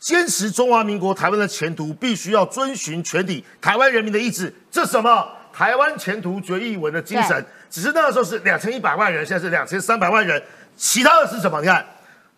[0.00, 4.52] 坚持中华民国台湾的前途，必须要遵循全体台湾人民的意志。
[4.70, 5.28] 这什么？
[5.52, 7.46] 台湾前途决议文的精神。
[7.68, 10.42] 只是那个时候是两千一百万人，现在是两千三百万人。
[10.74, 11.60] 其他的是什么？
[11.60, 11.84] 你看，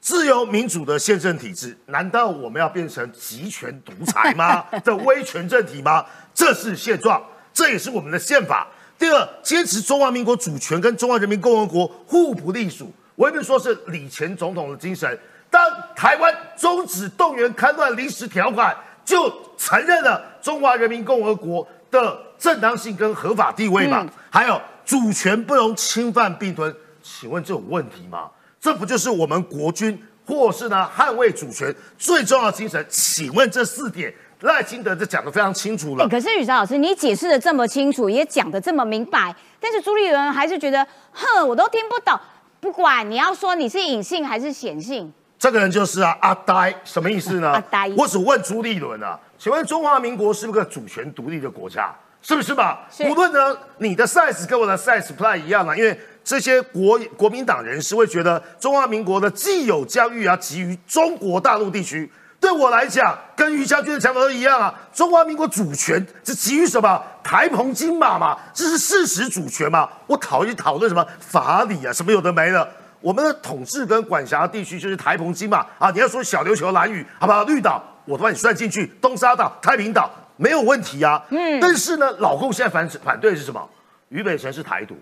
[0.01, 4.64] 自由民主的宪政体制，难道我们要变成集权独裁吗？
[4.83, 6.05] 的威权政体吗？
[6.35, 7.22] 这是现状，
[7.55, 8.66] 这也是我们的宪法。
[8.98, 15.16] 第二，坚持中华民国主权跟中华人民共和国互不隶属，我也不是说是李前总统的精神。
[15.52, 24.06] 当台湾终止动员戡乱临时条款，就承认了中华人民共和国的正当性跟合法地位嘛？
[24.30, 28.30] 还有主权不容侵犯并吞，请问这有问题吗？
[28.58, 32.84] 这不就是我们国军或是呢捍卫主权最重要的精神？
[32.88, 36.08] 请问这四点赖清德就讲的非常清楚了。
[36.08, 42.18] 可是宇哲老师，你解释的这么清楚，也讲的这么明白，但是朱立伦还是觉得，哼，我都听不懂。
[42.58, 45.12] 不管你要说你是隐性还是显性，
[45.42, 47.50] 这个人就是啊阿呆，什么意思呢？
[47.50, 51.92] 阿呆，我只问朱立伦啊，请问中华民国是不是个主权独立的国家？
[52.22, 52.78] 是不是嘛？
[53.11, 62.09] 无论呢，你的 size 跟我的 size 不太一样啊，因为这些国国民党人士会觉得中华民国的既有疆域啊，基于中国大陆地区。
[62.38, 64.72] 对我来讲，跟于将军的讲法都一样啊。
[64.94, 67.02] 中华民国主权是基于什么？
[67.24, 69.88] 台澎金马嘛，这是事实主权嘛。
[70.07, 72.68] 我讨厌讨论什么法理啊，什么有的没的。
[73.02, 75.90] 我们的统治跟管辖地区就是台澎金马啊。
[75.90, 77.44] 你要说小琉球、蓝屿，好不好？
[77.44, 78.86] 绿岛，我都把你算进去。
[79.00, 81.22] 东沙岛、太平岛没有问题啊。
[81.28, 81.60] 嗯。
[81.60, 83.68] 但是呢，老共现在反反对的是什么？
[84.08, 84.96] 俞北辰是台独，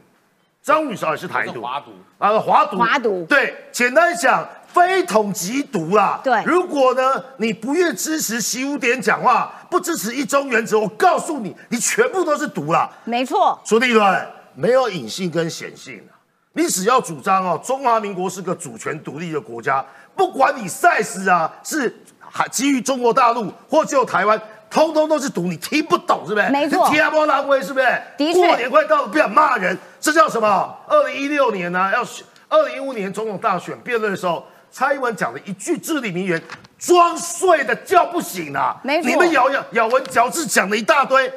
[0.63, 3.25] 张宇韶也是台独，华独啊，华独，华独。
[3.27, 4.49] 对，简单讲。
[4.71, 6.21] 非统即独啦！
[6.23, 12.89] 对，如果呢你不愿支持习五点讲话，不支持一中原则，我告诉你，你全部都是独啦。
[13.03, 16.15] 没错，朱立伦没有隐性跟显性啊，
[16.61, 26.49] 你只要主张哦，中华民国是个主权独立的国家，不管你 size 啊是还基于中国大陆或只有台湾，通通都是独，你听不懂是不是？
[26.51, 27.87] 没错，天波难威是不是？
[28.19, 30.77] 的确，过年快到了，不要骂人，这叫什么？
[30.87, 34.47] 二零一六年呢，要选二零一五年总统大选辩论的时候。
[34.73, 36.41] 蔡英文讲了一句至理名言，
[36.79, 38.79] 装睡的叫不醒啊！
[38.85, 41.29] 没错，你们咬咬咬文嚼字讲了一大堆，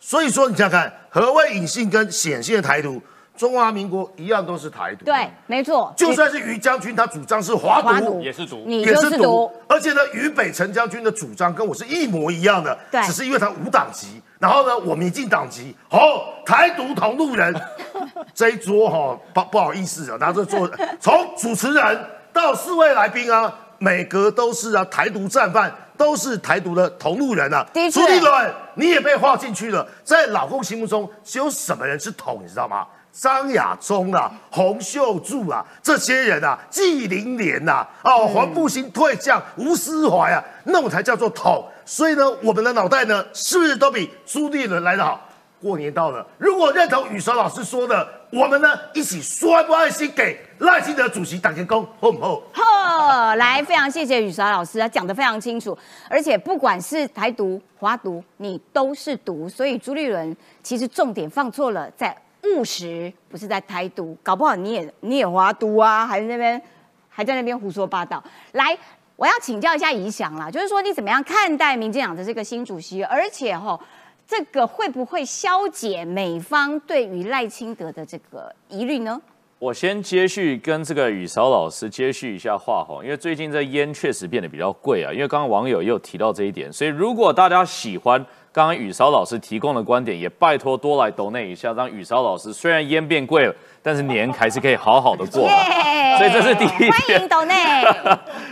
[0.00, 3.00] 所以说你想想看，何谓隐性跟显性的台独？
[3.40, 5.06] 中华民国一样都是台独。
[5.06, 5.90] 对，没错。
[5.96, 9.50] 就算是于将军他主张是华独，也是独，也是独。
[9.66, 17.58] 而且呢，于北辰将军的主张跟我是一模一样的，对，只是因为他无党籍，然后呢，我民进党籍，哦，台独同路人。
[18.34, 22.06] 这一桌哈不不好意思啊，拿着桌 从主持人。
[22.32, 27.66] 到四位来宾啊，每个都是啊台独战犯，都是台独的同路人啊。
[27.90, 29.84] 朱立伦，你也被划进去了。
[30.04, 32.86] 在老公心目中，只有什么人是统，你知道吗？
[33.20, 41.62] 张亚中啊，洪秀柱啊，这些人啊，纪凌莲呐，哦，黄复兴退将，吴思怀啊，那种才叫做统。
[41.84, 45.20] 所以呢，我们的脑袋呢，是不是都比朱立伦来得好？
[45.60, 52.42] 过年到了，如果认同雨韶老师说的，我们呢一起刷不爱心给赖清德主席打个工，好不好？
[52.54, 55.76] 好，来，非常谢谢雨韶老师，啊讲的非常清楚，
[56.08, 66.60] 而且不管是台独、华独，你都是独，所以朱立伦其实重点放错了，在务实，不是在台独，搞不好你也你也华独啊，还在那边
[67.08, 68.22] 还在那边胡说八道。
[68.52, 68.76] 来，
[69.16, 73.78] 我要请教一下怡翔啦，就是说你怎么样看待民进党的这个新主席，而且哈。
[74.26, 79.20] 这个会不会消解美方对于赖清德的这个疑虑呢？
[79.58, 93.54] 我先接续跟这个宇韶老师接续一下话哈，因为最近这烟确实变得比较贵啊，因为刚刚网友又提到这一点，所以如果大家喜欢刚刚雨韶老师提供的观点，也拜托多来抖内一下，让雨韶老师虽然烟变贵了。
[93.82, 95.48] 但是年还是可以好好的过，
[96.18, 97.54] 所以这是第一欢迎抖内，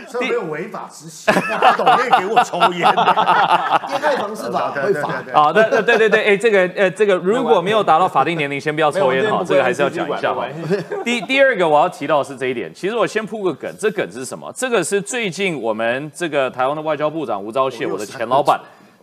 [0.09, 1.31] 这没有违法之行，
[1.77, 5.23] 董内给我抽烟，烟害防治法会罚。
[5.31, 10.43] 好的，对对对，哎，这个呃，这个如果没有达到法定年龄，先不要抽烟哈，这个还是要讲一下哈。
[11.05, 14.51] 第第二个我要提到是这一点，其实我先铺个梗，这梗是什么？
[14.55, 18.59] 这个是最近我们这个台湾的外交部长吴钊燮，我的前老板，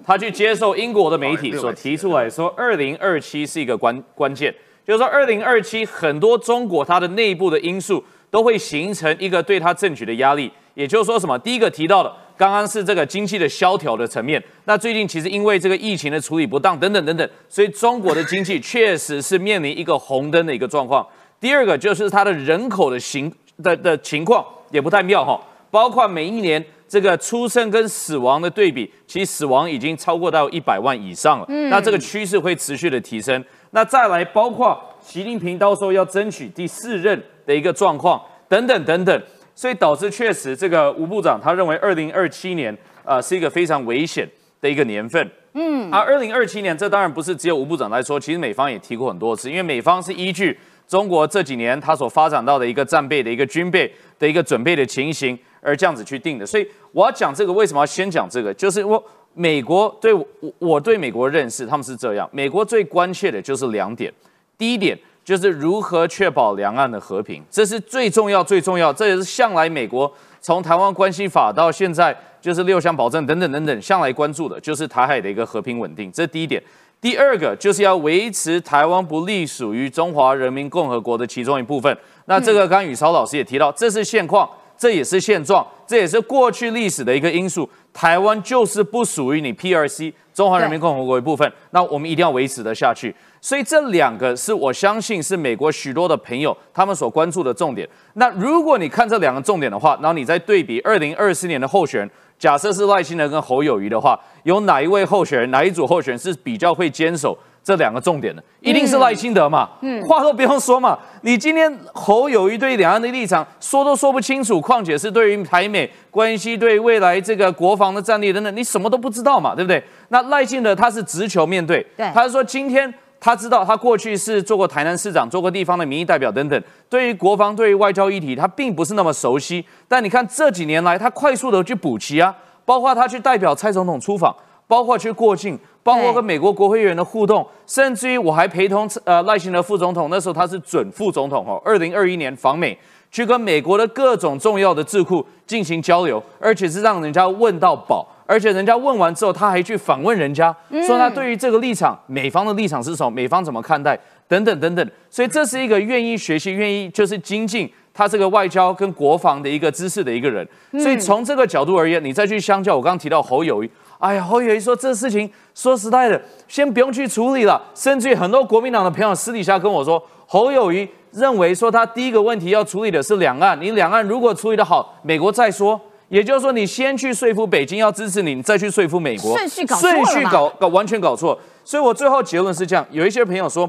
[0.06, 4.54] 他去接受英国的媒体所提出来说，二零二七是一个关关键。
[4.86, 10.48] 就是说，二零二七很多中国它的内部的因素都会形成一个对它政局的压力。
[10.74, 11.36] 也就是说，什么？
[11.40, 14.40] 第一个提到的，刚刚是这个经济的萧条的层面。
[14.66, 21.04] 那最近其实因为这个疫情的处理不当等等等等，所以中国的经济 确实是面临一个红灯的一个状况。
[21.40, 25.40] 第二个就是它的人口的形的的情况也不太妙哈，
[25.70, 31.44] 包括每一年这个出生跟死亡的对比，其实死亡已经超过到一百万以上了。
[31.48, 33.44] 嗯，那这个趋势会持续的提升。
[33.70, 39.22] 那再来，包括习近平到时候要争取第四任的一个状况等等等等，
[39.54, 44.28] 所以导致确实这个吴部长他认为二零二七年啊是一个非常危险
[44.60, 45.28] 的一个年份。
[45.54, 56.46] 嗯，而二零二七年这当然不是只有吴部长来说，其实美方也提过很多次，因为美方是依据中国这几年他所发展到的一个战备的一个军备的一个准备的情形而这样子去定的。
[56.46, 58.54] 所以我要讲这个，为什么要先讲这个？
[58.54, 59.02] 就是我。
[59.38, 60.26] 美国对我
[60.58, 62.26] 我对美国认识，他们是这样。
[62.32, 64.10] 美国最关切的就是两点，
[64.56, 68.90] 第一点就是如何确保两岸的和平，这是最重要最重要。
[68.90, 76.10] 这也是向来美国从台湾关系法到现在就是六项保证等等等等，向来关注的就是台海的一个和平稳定。
[76.10, 76.62] 这是第一点。
[76.98, 81.94] 第二个就是要维持台湾不隶属于中华人民共和国的其中一部分。
[82.24, 84.48] 那这个刚宇超老师也提到，这是现况。
[84.78, 87.68] 这也是现状，这也是过去历史的一个因素。
[87.92, 93.14] 台湾就是不属于你 PRC 中华人民共和国一部分，那我们一定要维持的下去。
[93.40, 97.88] 所以这两个是我相信是美国许多的朋友他们所关注的重点。
[98.14, 107.36] 那如果你看这两个重点的话，然后你再对比二零二四年的候选人，假设是赖清德跟侯友谊的话，有哪一位候选人，哪一组候选人是比较会坚守？
[107.62, 109.68] 这两个重点的，一定是赖清德嘛？
[109.80, 110.96] 嗯，话都不用说嘛。
[111.22, 119.82] 你今天侯友谊对两岸的立场说都说不清楚，况且是对于台美关系、对未来这个国防的战力等等，你什么都不知道嘛，对不对？
[120.10, 129.64] 那赖清德他是直球面对，对，他是说今天他知道他过去是做过台南市长，做过地方的民意代表等等，对于国防、对于外交议题，他并不是那么熟悉。
[129.88, 134.34] 但你看这几年来，他快速的去补齐啊，包括他去代表蔡总统出访，
[134.66, 135.58] 包括去过境。
[135.86, 141.62] 包括跟美国国会议员的互动，甚至于我还陪同呃赖清德副总统，那时候他是准副总统哦。
[141.64, 142.76] 二零二一年访美，
[143.10, 150.54] 去跟美国的各种重要的智库进行交流，而且是让人家问到饱，而且人家问完之后，他还去访问人家，
[150.86, 154.90] 说他对于这个立场，美方的立场是什么，美方怎么看待，等等等等。
[155.10, 160.46] 所以这是一个愿意学习、愿意就是精进他这个外交跟国防的一个知识的一个人。
[160.72, 163.70] 所以从这个角度而言，你再去相较我刚刚提到侯友谊。
[163.98, 167.62] 哎呀，侯友谊说这事情说实在的，先不用去处理了。
[167.74, 175.80] 甚至于很多国民党的朋友私底下跟我说，侯友谊认为说他第一个问题要处理的是两岸，你两岸如果处理的好，美国再说。
[176.08, 179.36] 也就是说，你先去说服北京要支持你，你再去说服美国。
[179.36, 181.36] 顺序搞顺序搞搞完全搞错。
[181.64, 183.68] 所以我最后结论是这样：有一些朋友说，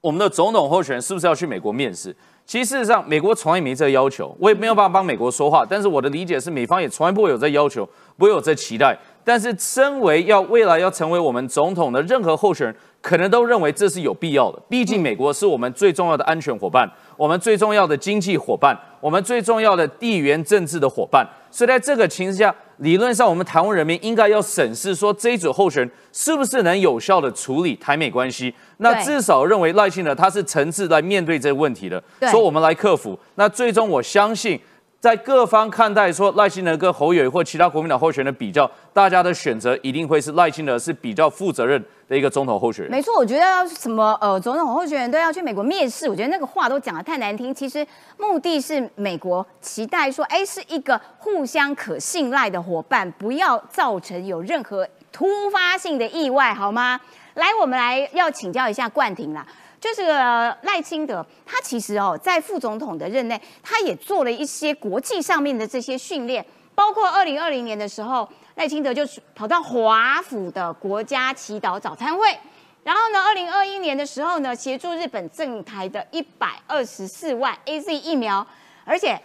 [0.00, 2.14] 我们的总统候选人是不是要去美国面试？
[2.46, 5.66] 其实事实上，美国从来没这个要求，我也没有办法帮美国说话。
[5.68, 8.96] 但是我的理解是，美方也从来不会有这要求，不会有这期待。
[9.24, 14.60] 但是，身为要未来要成为我们总统的任何候选人，可能都认为这是有必要的。
[14.68, 21.26] 毕竟，美国是我们最重要的安全伙伴，我们最重要的经济伙伴，我们最重要的地缘政治的伙伴。
[21.50, 28.52] 所以，在这个情况下，理论上我们台湾人民应该要审视说，这一组候选人是不是能有效的处理台美关系。
[28.78, 33.18] 那至少认为赖清德他是诚挚来面对这个问题的，说我们来克服。
[33.36, 34.60] 那最终，我相信。
[35.00, 42.90] 在各方看待说赖清德跟侯友或其他国民党候选人的比较，大家的选择一定会是赖清德是比较负责任的一个总统候选人。
[42.90, 47.54] 没错，我觉得要什么呃总统候选人都要去美国面试，我觉得那个话都讲的太难听。
[47.54, 57.00] 其实目的是美国期待说，哎，是一个互相可信赖的伙伴，不要造成有任何突发性的意外，好吗？
[57.34, 59.46] 来，我们来要请教一下冠廷啦。
[59.80, 69.02] 就是赖清德，他其实哦，在副总统的任内，他也做了一些国际上面的这些训练，包括二零二零年的时候，赖清德就
[69.36, 72.36] 跑到华府的国家祈祷早餐会，
[72.82, 78.44] 然后呢，二零二一年的时候呢，协助日本政台的一百二十四万 A Z 疫苗，
[78.84, 79.16] 而且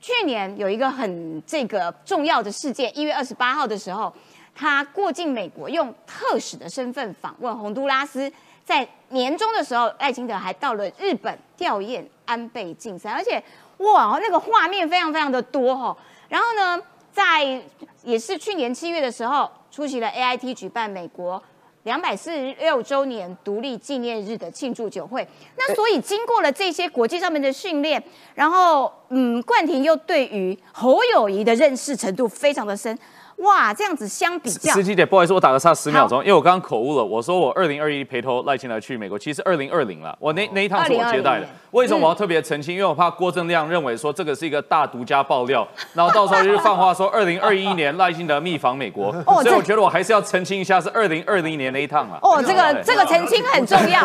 [0.00, 4.12] 去年有一个很这个重要的事件，一月二十八号的时候，
[4.56, 8.32] 他过境美国，用特使的身份访问洪都拉斯。
[8.70, 13.42] 在年终的时候，赖清德还到了日本吊唁安倍晋三，而且
[13.78, 15.96] 哇，那个画面非常非常的多哈。
[16.28, 16.80] 然后呢，
[17.10, 17.60] 在
[18.04, 21.42] 也是去年七月的时候，出席了 A I T 举办美国
[21.82, 25.26] 两百四十六周年独立纪念日的庆祝酒会。
[25.56, 28.00] 那所以经过了这些国际上面的训练，
[28.36, 32.96] 然后嗯，冠廷又对于侯友谊的认识程度非常的深。
[33.40, 37.04] 哇，这样子相比较，十七姐，不好意思，我打个岔十秒钟，因为我刚刚口误了。
[37.04, 40.16] 我说我二零二一陪同赖清德去美国，其实二零二零了。
[40.20, 41.48] 我那那一趟是我接待的。
[41.72, 42.74] 为什么我要特别澄清？
[42.74, 49.12] 因为我怕郭正亮认为说这个是一个大独家爆料， 然后到时候就是放话说二零二一年 赖清德密访美国。
[49.42, 52.18] 所以我觉得我还是要澄清一下，是二零二零年那一趟了。
[52.22, 54.00] 哦，这个这个澄清很重要，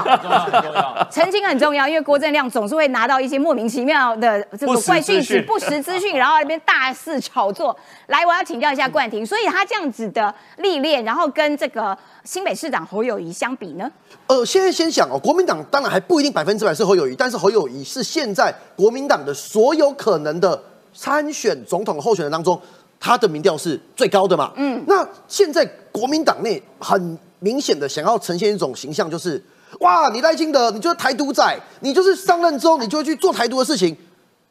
[1.09, 7.75] 澄清很重要，因为郭正亮总是会拿到一些莫名其妙的这个怪讯息、不实资讯，然后那边大肆炒作。
[8.07, 9.25] 来，我要请教一下冠廷。
[9.25, 13.89] 所以他这样子的历练，然后跟这个新北市长侯友谊相比呢？
[14.25, 20.59] 呃，现在先想哦，国民党当然还不一定百分之百是侯友谊，但是侯友谊是现在国民党的所有可能的
[20.93, 22.59] 参选总统候选人当中，
[22.99, 24.51] 他的民调是最高的嘛？
[24.55, 29.41] 嗯，那现在国民党内很明显的想要呈现一种形象，就是
[29.81, 33.95] 哇，你赖清德，你就是台独仔，你就是上任之后你就会去做台独的事情。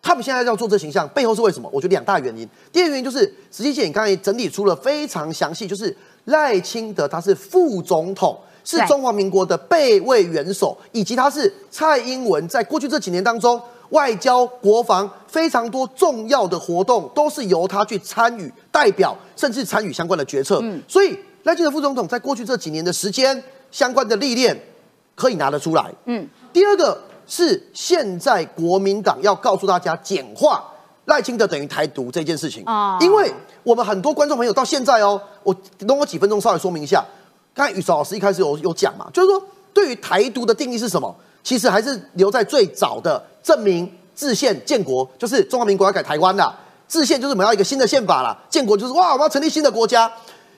[0.00, 1.68] 他们现在要做这形象，背后是为什么？
[1.72, 2.46] 我觉得两大原因。
[2.70, 3.20] 第二个原因就是，
[3.50, 5.96] 实际姐你刚才整理出了非常详细，就是
[6.27, 13.60] 赖清德他是副总统，是中华民国的备位元首，以及他是蔡英文在过去这几年当中，
[13.90, 20.60] 外交、国防非常多重要的活动都是由他去参与、代表，甚至参与相关的决策。
[20.62, 24.58] 嗯，所以赖清德副总统在过去这几年的时间，相关的历练
[25.14, 25.92] 可以拿得出来。
[26.06, 27.00] 嗯，第二个。
[27.27, 30.62] 是现在国民党要告诉大家简化
[31.07, 33.33] 赖清德等于台独这件事情啊，因为
[33.63, 37.05] 我们很多观众朋友到现在哦，我等我几分钟稍微说明一下。
[37.52, 39.40] 刚才宇韶老师一开始有有讲嘛，就是说
[39.73, 41.15] 对于台独的定义是什么？
[41.42, 46.52] 其实还是留在最早的证明制宪建国，就是中华民国要改台湾的
[46.88, 48.37] 制宪，就是我们要一个新的宪法了。
[48.48, 50.11] 建国就是哇，我们要成立新的国家，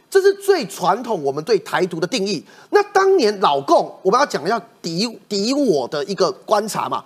[0.09, 2.43] 这是最传统我们对台独的定义。
[2.71, 7.05] 那当年老共我们要讲要敌敌我的一个观察嘛，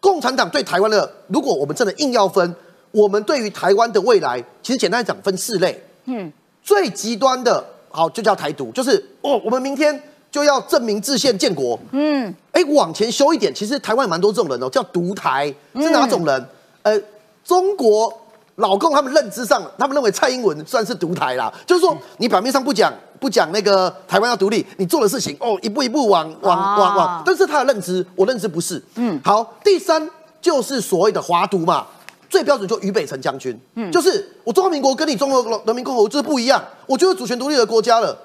[0.00, 2.54] 共产党对台湾的，如果我们真的硬要分。
[2.92, 5.80] 我们对于台湾的未来，其实简单讲分四类。
[6.06, 6.32] 嗯，
[6.62, 11.78] 最极端的，好就叫台独，就是哦，我们明天就要证明自宪建国。
[11.92, 16.46] 嗯，哎，往前修一点，其实台湾蛮多这种人哦，叫独台是哪种人？
[16.82, 17.00] 呃，
[17.44, 18.12] 中国
[18.56, 28.82] 老共他们认知上，他们认为蔡英文算是独台啦，就是说你表面上不讲不讲那个台湾要独立，你做的事情哦，一步一步往往往往，但是他的认知，我认知不是。
[28.96, 30.08] 嗯，好，第三
[30.40, 31.86] 就是所谓的华独嘛。
[32.30, 38.16] 最标准就俞北辰将军，嗯，就是我中华民国跟你中国人民共和国就是不一样，我就是主权独立的国家了。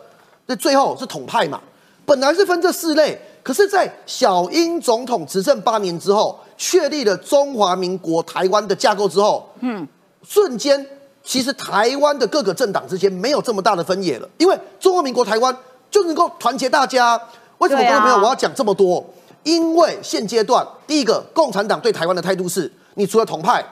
[0.45, 1.59] 那最后是统派嘛，
[2.05, 9.87] 本来是分这四类，可是，在小英总统执政八年之后，确立了中华民国台湾的架构之后，嗯，
[10.23, 10.85] 瞬间
[11.23, 15.57] 其实台湾的各个政党之间没有这么大的分野了，因为中华民国台湾
[15.89, 17.19] 就能够团结大家。
[17.57, 19.03] 为什么观众朋友我要讲这么多？
[19.41, 23.65] 因为现阶段第一个，共产党对台湾的态度是，你除了统派。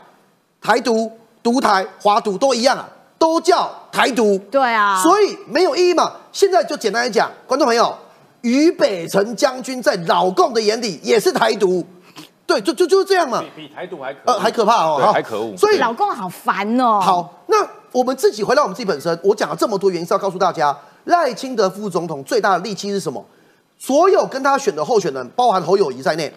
[0.64, 1.12] 台独、
[1.44, 2.88] 独台、华独都一样啊，
[3.20, 4.38] 都叫台独。
[4.50, 6.14] 对啊，所以没有意义嘛。
[6.32, 7.94] 现在就简单来讲，观众朋友，
[8.42, 11.86] 俞北辰将军在老共的眼里也是台独，
[12.48, 13.44] 对，就就就是这样嘛。
[13.54, 15.56] 比台独还可呃还可怕哦，还可恶。
[15.58, 17.02] 所以老共好烦哦。
[17.02, 17.58] 好，那
[17.92, 23.24] 我们自己回到我们自己本身，我讲了这么多原因是要告诉大家，赖清德副总统最大的利器是什么？
[23.78, 26.34] 所有跟他选的候选人，包含侯友谊在内。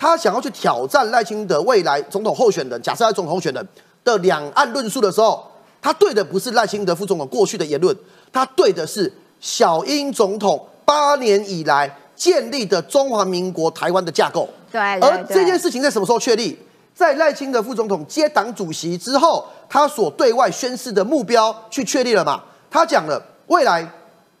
[0.00, 3.68] 他想要去挑战赖清德未来总统候选人，假设他总统候选人
[4.02, 5.46] 的两岸论述的时候，
[5.82, 7.94] 他对的不是赖清德副总统过去的言论，
[8.32, 14.48] 他对的是小英总统八年以来建立的中华民国台湾的架构。
[14.72, 16.58] 对，而这件事情在什么时候确立？
[16.94, 22.42] 在赖清德副总统接党主席之后，他所对外宣示的目标去确立了嘛？
[22.70, 23.86] 他讲了未来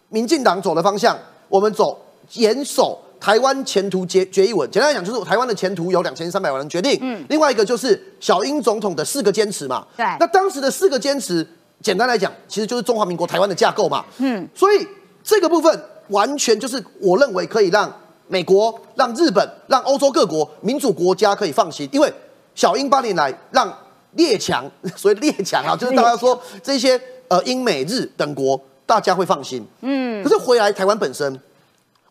[0.08, 1.14] 民进党走的方向，
[1.50, 2.00] 我们走
[2.32, 2.98] 严守。
[3.20, 6.98] 台湾前途决决议文，简单来讲就是台湾的前途由两千三百万人决定。
[7.02, 9.86] 嗯，另外一个就是小英总统的四个坚持嘛。
[9.94, 11.46] 对，那当时的四个坚持，
[11.82, 14.02] 简单来讲，其实就是中华民国台湾的架构嘛。
[14.18, 14.86] 嗯，所以
[15.22, 17.94] 这个部分完全就是我认为可以让
[18.26, 22.10] 美国、让日本、让欧洲各国民主国家可以放心，因为
[22.54, 23.70] 小英八年来让
[24.12, 24.64] 列强，
[24.96, 26.98] 所谓列强啊，就是大家说这些
[27.28, 29.62] 呃英美日等国，大家会放心。
[29.82, 31.38] 嗯，可是回来台湾本身。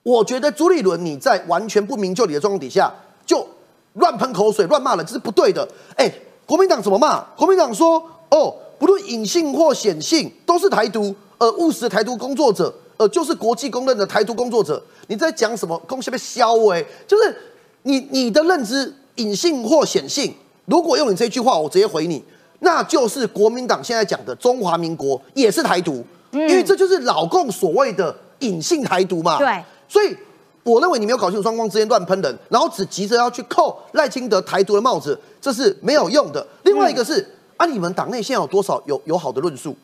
[0.10, 2.91] 我觉得朱立伦你在完全不明就里的状况底下
[3.28, 3.47] 就
[3.93, 5.68] 乱喷口水、乱骂人，这是不对的。
[5.95, 6.12] 哎，
[6.47, 7.20] 国民党怎么骂？
[7.38, 15.78] 国民党说：“哦，不论隐性或显性，都是台独，呃，务实的台独工作者，呃，就是国际公认的台独工作者。”你在讲什么？
[15.88, 16.84] 恭喜被消哎！
[17.05, 17.36] 就是
[17.84, 20.34] 你你的认知隐性或显性，
[20.66, 22.24] 如果用你这句话，我直接回你，
[22.62, 29.38] 那就是国民党现在讲的中华民国也是台独，因为这就是老共所谓的隐性台独嘛。
[29.38, 29.64] 对。
[29.89, 30.15] 所以，
[30.63, 36.45] 我认为你没有搞清楚双方之间乱喷人，然后只急着要去扣赖清德台独的帽子，这是没有用的。
[36.63, 37.27] 另外一个是
[37.57, 39.75] 啊，你们党内现在有多少有有好的论述？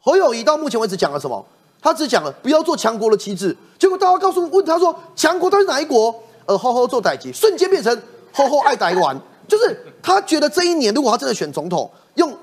[0.00, 1.46] 侯友谊到目前为止讲了什么？
[1.80, 6.14] 他只讲了不要做强国的旗帜，结果大家告诉问他说强国到底是哪一国？
[6.46, 7.96] 呃，吼吼做代级，瞬间变成
[8.32, 9.16] 吼吼爱台湾，
[9.46, 12.36] 就是他觉得这一年如果他真的选总统，用。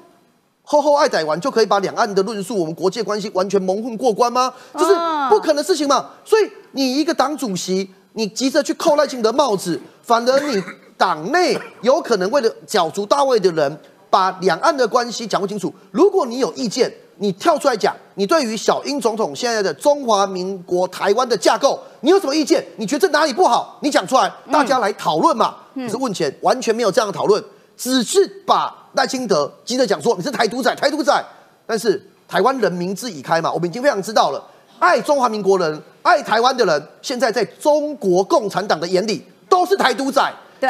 [0.64, 4.54] 厚厚爱台湾就可以把两岸的论述，我们国际关系完全蒙混过关吗？
[4.78, 4.94] 这是
[5.28, 6.12] 不可能的事情嘛。
[6.24, 10.62] 所以你一个党主席，你急着去扣赖清德帽子，反而你
[10.98, 15.74] 党内有可能为了角逐大位的人，把两岸的关系讲不清楚。
[15.92, 22.66] 如果你有意见，你跳出来讲，你对于小英总统现在的中华民国台湾的架构，你有什么意见？
[22.78, 23.78] 你觉得哪里不好？
[23.82, 25.56] 你讲出来，大家来讨论嘛。
[25.76, 27.44] 可是问前完全没有这样的讨论，
[27.78, 28.76] 只是把。
[28.94, 31.24] 赖清德急着讲说你是台独仔，台独仔，
[31.68, 34.44] 但是台湾人民智已开嘛，我们已经非常知道了，
[34.80, 40.22] 爱中华民国人、爱台湾的人，现在在中国共产党的眼里都是台独仔，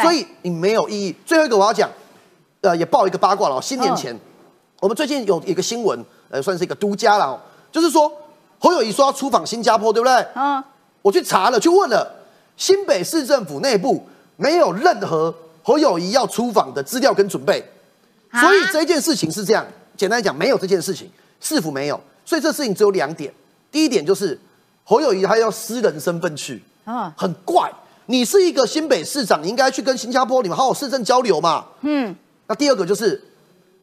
[0.01, 1.15] 所以你没有意义。
[1.25, 1.89] 最后一个我要讲，
[2.61, 3.61] 呃，也报一个八卦了。
[3.61, 4.17] 新年前，
[4.79, 7.39] 我们最近有一个新闻，呃，算是一个独家了，
[7.71, 8.11] 就是说
[8.57, 10.27] 侯友谊说要出访新加坡，对不对？
[10.35, 10.63] 嗯，
[11.01, 12.09] 我去查了，去问了
[12.57, 14.03] 新北市政府内部，
[14.35, 17.63] 没有任何侯友谊要出访的资料跟准备。
[18.31, 19.65] 所以这件事情是这样，
[19.97, 21.09] 简单来讲，没有这件事情，
[21.39, 21.99] 市府没有？
[22.25, 23.33] 所以这事情只有两点。
[23.71, 24.39] 第一点就是
[24.89, 27.71] 侯友谊他要私人身份去，啊，很怪。
[28.07, 31.63] 你是一个新北市长，你应该去跟新加坡你们好好市政交流嘛。
[31.81, 32.15] 嗯。
[32.47, 33.23] 那第二个就是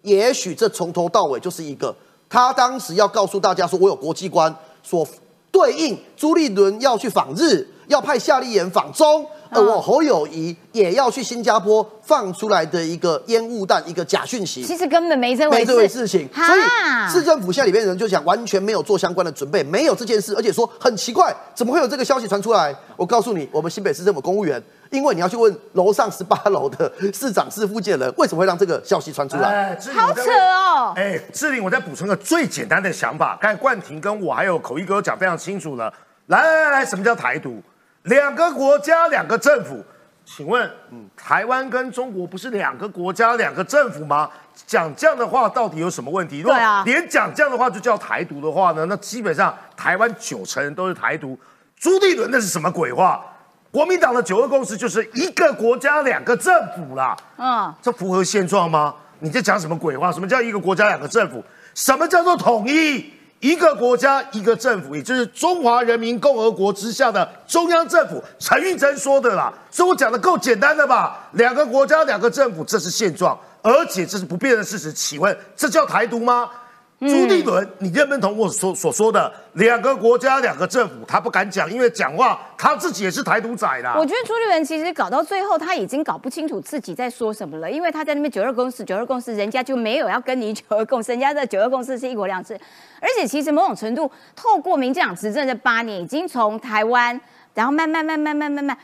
[0.02, 1.94] 也许这从头到尾就是一个，
[2.28, 4.52] 他当时要告诉大家说，我有国际观，
[4.82, 5.07] 所
[5.52, 9.24] 对应朱立伦要去访日，要派夏立言访中。
[9.51, 16.28] 呃，我侯友谊也要去新加坡放出来的一个烟雾弹，一个假讯息，其实根本没这回事，没这回事情。
[16.34, 16.61] 所以
[17.12, 22.74] 市政府现在里面的人就讲，完全没有做相关的准备，没有这件事，而且说很奇怪，怎么会有这个消息传出来？
[22.97, 29.78] 我告诉你，我们新北市政府公务员，因为你要去问楼上十八楼的市长是附近人，为什么会让这个消息传出来？
[29.94, 30.92] 好扯哦！
[30.97, 35.92] 哎，志玲，我再补充个最简单的想法，刚才冠廷跟我还有口译哥讲非常清楚了。
[36.26, 37.62] 来来来，什么叫台独？
[38.07, 39.84] 两个国家，两个政府，
[40.24, 40.68] 请问，
[41.16, 44.28] 台湾跟中国不是两个国家，两个政府吗？
[44.66, 46.42] 讲这样的话到底有什么问题？
[46.42, 48.86] 对啊，连讲这样的话就叫台独的话呢？
[48.86, 51.38] 那基本上台湾九成人都是台独。
[51.76, 53.22] 朱立伦那是什么鬼话？
[53.70, 57.14] 国民党的九二共识就是一个国家两个政府啦。
[57.36, 58.94] 嗯，这符合现状吗？
[59.18, 60.12] 你在讲什么鬼话？
[60.12, 61.44] 什么叫一个国家两个政府？
[61.74, 63.12] 什么叫做统一？
[63.41, 71.28] 一个国家一个政府，也就是中华人民共和国之下的中央政府，陈玉珍说的啦，所以我讲的够简单的吧？
[71.32, 74.93] 两个国家两个政府，这是现状，而且这是不变的事实。
[74.93, 76.51] 请问这叫台独吗？
[76.99, 80.94] 朱立伦，你认不认同我所所说的两个国家、两个政府？
[81.07, 83.94] 他不敢讲，因为讲话他自己也是台独仔啦。
[83.99, 92.59] 我觉得朱立伦其实搞到最后，他已经搞不清楚自己在说什么了，因为他在那边九二共识，九二共识，人家就没有要跟你九二共识，人家的九二共识是一国两制。
[92.99, 97.20] 而且其实某种程度，透过民进党执政这八年，已经从台湾，
[97.53, 98.78] 然后慢慢慢慢慢慢慢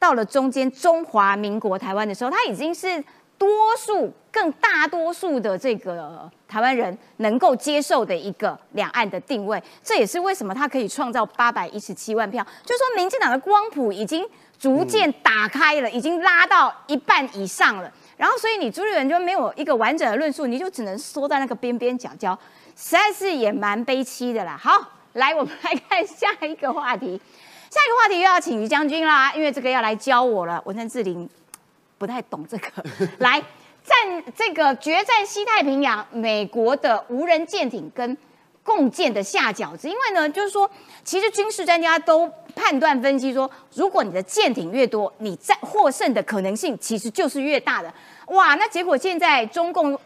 [0.00, 3.04] 到了中间中华民国台湾的时候，他已经是。
[3.42, 14.24] 多数更大多数的这个台湾人能够接受的一个两岸的定位，这也是为什么他可以创造八百一十七万票，就说民进党的光谱已经
[14.60, 17.92] 逐渐打开了，已经拉到一半以上了。
[18.16, 22.38] 然后，所以你朱立伦就没有一个完整的论述，你就只能缩在那个边边角角，
[22.76, 24.56] 实在是也蛮悲戚的啦。
[24.56, 24.70] 好，
[25.14, 27.20] 来我们来看下一个话题，
[27.68, 31.28] 下一个话题又要请于将军啦，因为这个要来教我了，文山志玲。
[32.02, 32.68] 不太懂这个，
[33.20, 33.40] 来
[33.84, 38.18] 战这个决战西太平洋，美国的无人舰艇跟
[38.64, 39.88] 共建的下饺子。
[39.88, 40.68] 因为呢，就是说，
[41.04, 47.94] 其实军事专家都判断分析说，如果你的舰艇越多，你战获胜的可能性其实就是越大的。
[48.26, 49.96] 哇，那结果现在中共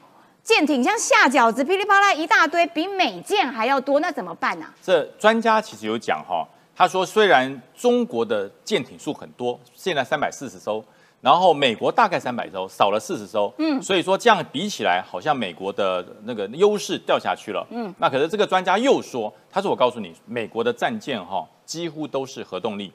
[0.43, 4.67] 舰艇像下饺子，噼里啪啦一大堆，比美舰还要多，那怎么办呢？
[4.83, 10.85] 这专家其实有讲哈，他说虽然中国的舰艇数很多，现在三百四十艘。
[11.27, 22.93] 然后美国大概三百艘，少了四十艘，嗯，所以说这样比起来，好像美国的那个优势掉下去了，嗯，那可是这个专家又说，他说我告诉你，美国的战舰哈几乎都是核动力，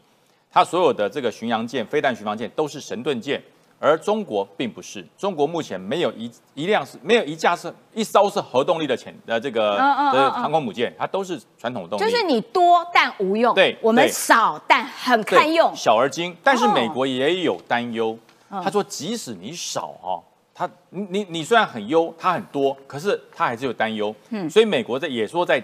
[0.49, 3.43] 它所有的这个巡洋舰、飞弹巡防舰都是神盾舰。
[3.84, 9.75] 而中国并不是，中国目前没有一一辆是没有一架是一艘是核动力的潜呃这个
[10.13, 12.03] 的航空母舰，它都是传统动力。
[12.03, 16.38] 就是你多但无用，对，我们少但很堪用，小而精。
[16.43, 18.15] 但是美国也有担忧，
[18.49, 20.21] 他说即使你少哈，
[20.53, 24.13] 他你你你虽然很优，它很多，可是他还是有担忧。
[24.29, 25.59] 嗯，所以美国在也说在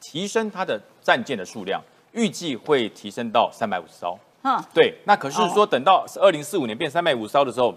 [0.00, 4.18] 提升它的战舰的数量，预计会提升到三百五十艘。
[4.48, 7.74] 嗯，对，那可是说等到二零四五年变三百五艘的时候，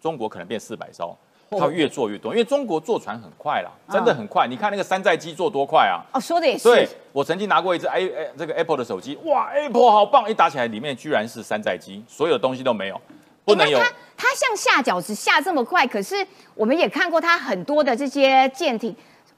[0.00, 1.14] 中国可能变四百艘，
[1.50, 4.46] 它越做越多，因为中国坐船很快啦，真的很快。
[4.46, 6.00] 你看那个山寨机做多快啊！
[6.12, 6.64] 哦，说的也是。
[6.64, 10.30] 对，我曾经拿过一只 A 这个 Apple 的手机，哇，Apple 好棒！
[10.30, 13.00] 一打起来，里面居然是山寨机，所有的东西都没有，
[13.44, 13.78] 不能有。
[13.78, 18.94] 它它像下饺子下这么快，可是我们也看过它很多的这些舰艇。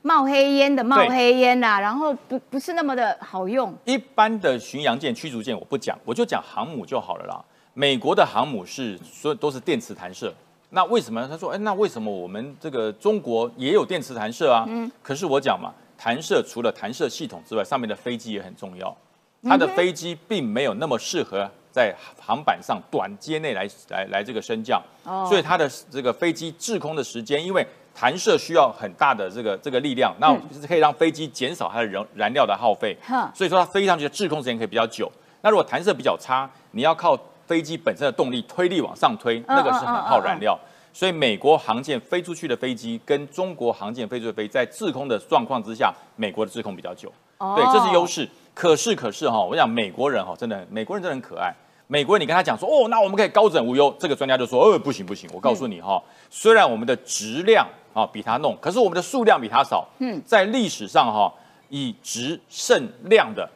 [0.09, 3.76] 冒黑烟的冒黑烟啊，然后不不是那么的好用。
[3.84, 7.44] 一般的巡洋舰、驱逐舰我不讲，我就讲航母就好了啦。
[7.74, 10.32] 美国的航母是所有都是电磁弹射，
[10.70, 11.28] 那为什么？
[11.28, 14.64] 他说，哎，那为什么我们这个中国也有电磁弹射啊？
[14.66, 14.90] 嗯。
[15.02, 18.96] 可是我讲嘛，弹射除了弹射系统之外，上面的飞机也很重要。
[19.42, 24.82] 它的飞机并没有那么适合在航板上短接内来来来这个升降，
[25.28, 27.64] 所以它的这个飞机滞空的时间，因为
[27.99, 32.96] 弹射需要很大的这个这个力量，那就是可以让飞机减少它的燃燃料的耗费，
[33.34, 35.11] 所以说它飞上去的滞空时间可以比较久。
[35.40, 40.57] 那如果弹射比较差，你要靠飞机本身的动力推力往上推，那个是很耗燃料。
[40.92, 48.28] 所以美国航舰飞出去的飞机跟中国航舰飞出的飞，在滞空的状况之下，美国的滞空比较久，对，这是优势。
[48.55, 51.53] 可是可是哈，我想美国人哈，真的美国人真的很可爱。
[51.91, 53.95] 美国人，你跟他讲说，哦，那我们可以高枕无忧。
[53.99, 59.89] 这个专家就说，呃，不行不行，我告诉你哈，虽然我们的质量啊比他弄，可是我们的数量比他少。
[59.99, 61.32] 嗯，在历史上哈，
[61.70, 63.49] 以质胜量的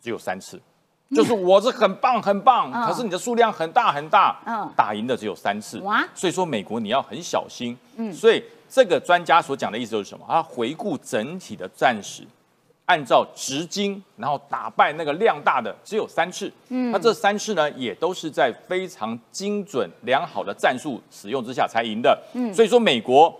[0.00, 0.58] 只有三次，
[1.14, 10.24] 就是我是很棒很棒，可是你的数量很大很大，嗯，打赢的只有三次，哇，所以说美国你要很小心，嗯，所以这个专家所讲的意思就是什么？
[10.26, 12.22] 他回顾整体的战史，
[12.86, 23.32] 按照直经，然后打败那个量大的只有三次，嗯，那这三次呢，也都是在非常精准良好的战术使用之下才赢的，嗯，所以说美国。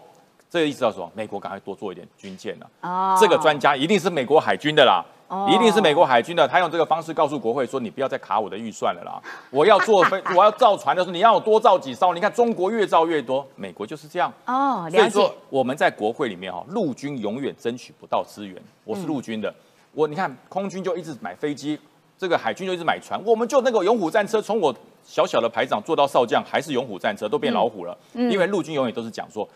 [0.48, 1.10] 这个意思叫什么？
[1.12, 2.70] 美国赶快多做一点军舰了。
[2.80, 5.04] 哦，这个专家一定是美国海军的啦，
[5.48, 6.46] 一定是美国海军的。
[6.46, 9.20] 他用这个方式告诉国会说：“你不要再卡我的预算了啦！
[9.50, 12.14] 我要做飞，我要造船的时候，你要多造几艘。
[12.14, 14.32] 你看中国越造越多，美国就是这样。
[14.46, 18.60] 哦，所以说我们在国会里面哈，陆军永远争取不到资源。
[18.84, 19.52] 我是陆军的，
[19.92, 21.78] 我你看空军就一直买飞机，
[22.16, 24.74] 这个海军就一直买船，我们就那个勇虎战车，从我
[25.04, 27.96] 小小的排长做到少将，还是勇虎战车，都变老虎了。
[28.14, 29.48] 因为陆军永远都是讲说。”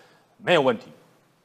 [0.42, 0.86] 没有问题，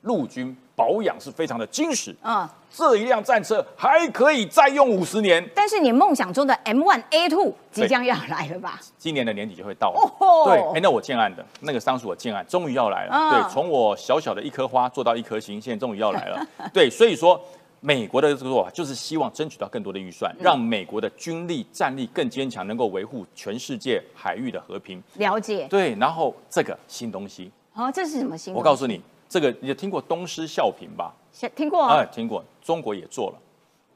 [0.03, 2.15] 陆军保养是非常的精实。
[2.21, 5.43] 嗯，这一辆战车还可以再用五十年。
[5.55, 8.79] 但是你梦想中的 M1A2 即将要来了吧？
[8.97, 9.89] 今年的年底就会到。
[9.89, 13.31] 哦，对，哎，那我建案的那个桑树我建案终于要来了。
[13.31, 16.45] 对，从我小小的一颗花做到一颗星，现在终于要来了。
[16.73, 17.39] 对，所以说
[17.79, 25.01] 美国的这个做法就是希望争取到更多的预算，让美国的军力战力更坚强，能够维护全世界海域的和平。
[25.15, 25.67] 了解。
[25.69, 27.49] 对，然后这个新东西。
[27.73, 28.53] 哦，这是什么新？
[28.53, 29.01] 我告诉你，
[29.35, 31.13] 这个你听过东施效颦吧？
[31.53, 32.41] 听过啊，听过。
[32.63, 33.37] 中国也做了，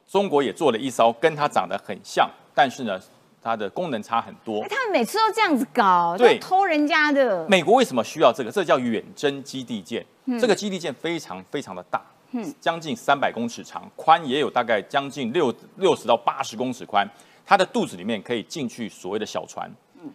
[0.06, 3.00] 中国也做了一艘，跟它长得很像，但是呢，
[3.42, 4.62] 它的功能差很多。
[4.68, 7.48] 他们每次都这样子搞，对，偷人家的。
[7.48, 8.52] 美国为什么需要这个？
[8.52, 10.06] 这叫远征基地舰。
[10.38, 17.10] 这个基地舰非常非常的大，嗯，将近三百公尺长，宽也有大概将近六六十到八十公尺宽。
[17.46, 19.72] 它的肚子里面可以进去所谓的小船。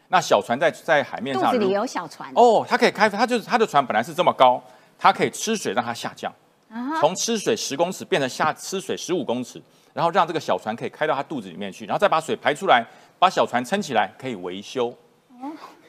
[0.09, 4.62] 那小船在在海面上，肚子里有小船哦，它可以开，它就是它的船本来是这么高，
[5.05, 6.33] 它可以吃水让它下降，
[6.99, 12.83] 从吃水十公尺变成下吃水十五公尺，然后让这个小船可以开到它肚子里面去，然后再把水排出来，
[13.19, 14.97] 把小船撑起来，可以维修，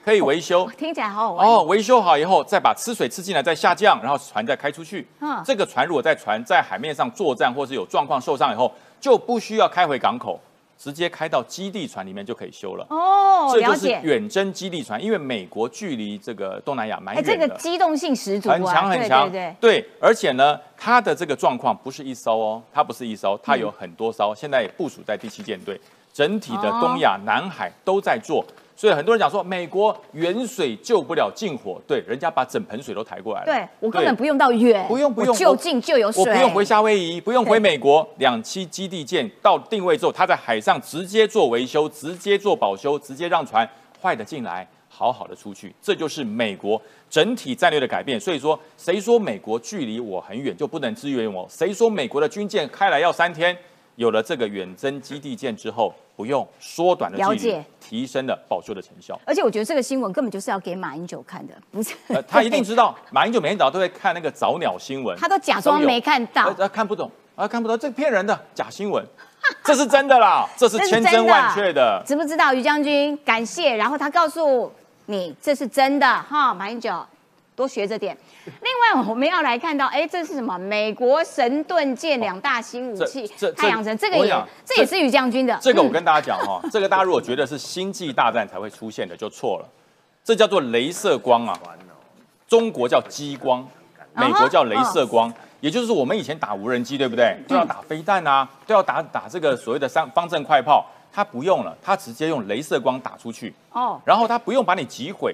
[0.03, 1.63] 可以维修， 听起来好好玩哦。
[1.63, 5.07] 维修好以后，再把吃水吃进来，再下降，然后船再开出去。
[5.22, 10.38] 嗯，这个船如果在船在海面上作战或是有状况受伤以后，就不需要开回港口。
[10.78, 12.86] 直接开到基地船里面就可以修了。
[12.89, 25.80] 哦，这就是远征基地船，因为美国距离这个东南亚蛮远的，这个机动性十足，很强很强，对对，而且呢，它的这个状况不是一艘哦，它不是一艘，它有很多艘，现在也部署在第七舰队，
[26.13, 28.45] 整体的东亚、南海都在做。
[28.76, 33.45] 所以很多人讲说，美国远水救不了近火，对，人家把整盆水都抬过来了。
[33.45, 43.67] 对我根本不用到远，不用不用，就近就有水，我不用回夏威夷，不用回美国，两栖基地舰到定位之后，它在海上直接做维修，直接做保修，直接让船
[44.01, 48.19] 坏的进来，好好的出去，这就是美国整体战略的改变。
[48.19, 51.47] 所以说，谁说美国距离我很远就不能支援我？
[51.49, 53.57] 谁说美国的军舰开来要三天？
[53.95, 59.19] 有了这个远征基地舰之后，不用缩短了距离，提升了保修的成效。
[59.25, 61.95] 而且我觉得这个新闻根本就是要给马英九看的，不是？
[62.27, 69.05] 他一定知道，马英九每天早上都会看那个早鸟新闻，他都假装没看到，啊，看不懂，啊，看不懂，这骗人的假新闻，
[69.63, 72.03] 这是真的啦，这是 千真万确的。
[72.05, 73.17] 知不知道于将军？
[73.23, 74.71] 感谢，然后他告诉
[75.05, 77.05] 你这是真的哈，马英九。
[77.55, 78.15] 多学着点。
[78.45, 78.53] 另
[79.01, 80.57] 外，我们要来看到，哎，这是什么？
[80.57, 83.25] 美国神盾舰两大新武器，
[83.55, 85.57] 太阳神，这个也，这也是宇将军的。
[85.61, 89.69] 这个我跟大家讲哈，这个大家如果觉得是星际大战才会出现的，就错了。
[90.23, 91.57] 这叫做镭射光啊，
[92.47, 93.65] 中国叫激光，
[94.13, 97.37] 美国叫镭射光，也就是我们以前打无人机，对不对？
[97.47, 103.53] 都要打飞弹啊，都要打打这个所谓的三方阵快炮，它不用了，它直接用镭射光打出去。
[103.71, 105.33] 哦，然后它不用把你击毁。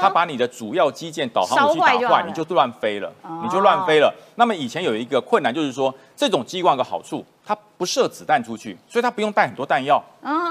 [0.00, 3.12] 他把你的主要基建导航武器打坏，你就乱飞了，
[3.42, 4.12] 你就乱飞了。
[4.36, 10.02] 那么以前有一个困难，就是说这种激光有个好处，它不射子弹出去，所以它不用带很多弹药，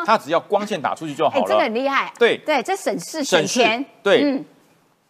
[0.05, 1.45] 它只要光线打出去就好了。
[1.47, 2.37] 这个很厉害，对。
[2.45, 4.45] 对，这省事省钱，对，嗯，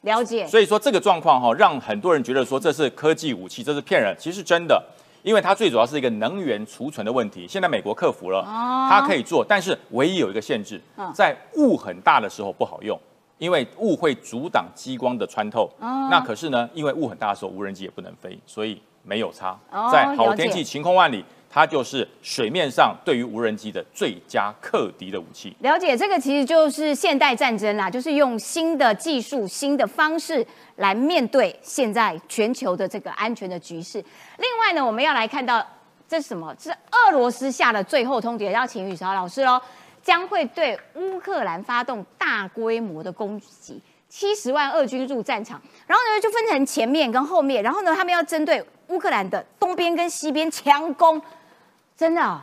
[0.02, 0.48] 了解。
[0.48, 4.84] 所以说这个状况哈，让很多人觉得说这是科技武器，这是骗人，其实真的，
[5.24, 7.48] 因为它最主要是一个能源储存的问题。
[7.48, 8.44] 现在美国克服了，
[8.90, 10.82] 它可以做，但是唯一有一个限制，
[11.14, 13.00] 在雾很大的时候不好用。
[13.38, 19.58] 因为雾会阻挡激光的穿透，那可是呢，因为雾很大的时候，无人机也不能飞，所以没有差。
[19.92, 25.56] 在好天气、晴空万里，它就是水面上对于无人机的最佳克敌的武器。
[25.60, 30.46] 了解，这个其实就是现代战争啦，就是用新的技术、新的方式
[30.78, 34.04] 来面对现在全球的这个安全的局势。
[34.38, 35.66] 另外呢，我们要来看到
[36.10, 36.56] 这是什么？
[36.60, 39.62] 是俄罗斯下的最后通牒，要请雨潮老师喽。
[40.08, 51.22] 将会对乌克兰发动大规模的攻击，七十万俄军入战场，然后呢就分成前面跟后面，然后呢他们要针对乌克兰的东边跟西边强攻，
[51.98, 52.42] 真的？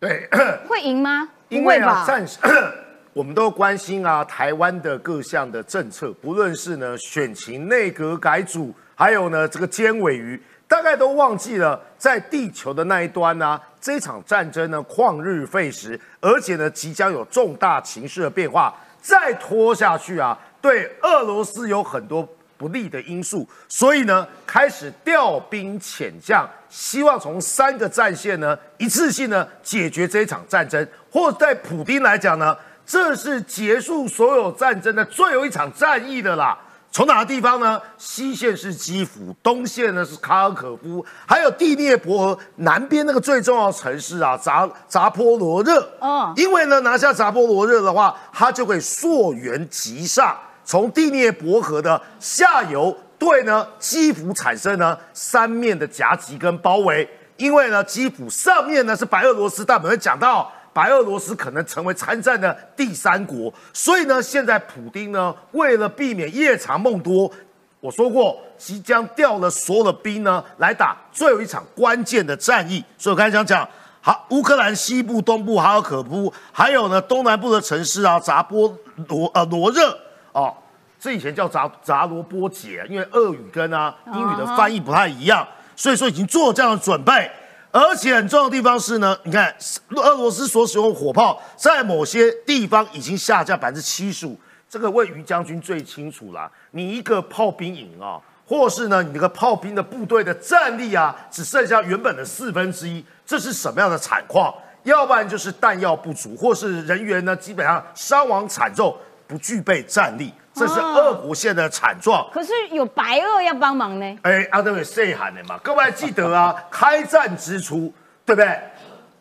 [0.00, 0.26] 对，
[0.66, 1.28] 会赢吗？
[1.50, 2.38] 因为啊，战时
[3.12, 22.28] 我们都关心啊，台湾的各项的政策，不论是呢选情、内阁改组，还有呢这个尖尾鱼，大概都忘记了在地球的那一端呢，这场战争呢旷日费时，而且呢即将有重大情势的变化，再拖下去啊，对俄罗斯有很多。
[22.56, 30.86] 不利的因素，所以呢，开始调兵遣将，希望从三个战线呢一次性呢解决这一场战争。
[31.10, 32.56] 或在普丁来讲呢，
[32.86, 36.56] 这是结束所有战争的最后一场战役的啦。
[36.94, 37.82] 从哪个地方呢？
[37.98, 45.84] 西线是基辅，东线呢是卡尔可夫，还有第聂伯河南边那个最重要的城市啊，扎扎波罗热。
[46.00, 50.38] 嗯，因为呢拿下扎波罗热的话，它就可以溯源急上。
[50.64, 67.30] 从第聂伯河的下游对呢基辅产生呢三面的夹击跟包围，因为呢基辅上面呢是白俄罗斯，但我们会讲到白俄罗斯可能成为参战的第三国，所以呢现在普丁呢为了避免夜长梦多，
[67.78, 73.68] 我说过即将调了所有的兵呢来打最后一场关键的战役，所以我刚才想讲，
[74.00, 78.76] 好乌克兰西部、东部哈尔可夫，还有呢东南部的城市啊扎波
[79.08, 79.96] 罗呃罗热。
[80.32, 80.52] 哦，
[80.98, 85.46] 这以前叫扎扎罗波杰，因为俄语跟啊英语的翻译不太一样，
[85.76, 87.30] 所以说已经做这样的准备。
[87.74, 89.52] 而且很重要的地方是呢，你看
[89.96, 94.38] 俄罗斯所使用火炮在某些地方已经下降百分之七十五，
[94.70, 96.48] 这个位于将军最清楚了。
[96.70, 104.54] 你一个炮兵营啊，或是呢你那个炮兵的部队的战力啊，只剩下原本的四分之一，这是什么样的惨况？
[104.84, 108.96] 要不然就是弹药不足，或是人员呢基本上伤亡惨重。
[109.26, 112.26] 不具备战力，这是俄国现的惨状。
[112.32, 114.18] 可是有白俄要帮忙呢。
[114.22, 115.58] 哎，阿德伟谁喊的嘛？
[115.62, 117.92] 各位记得啊， 开战之初，
[118.24, 118.58] 对不对？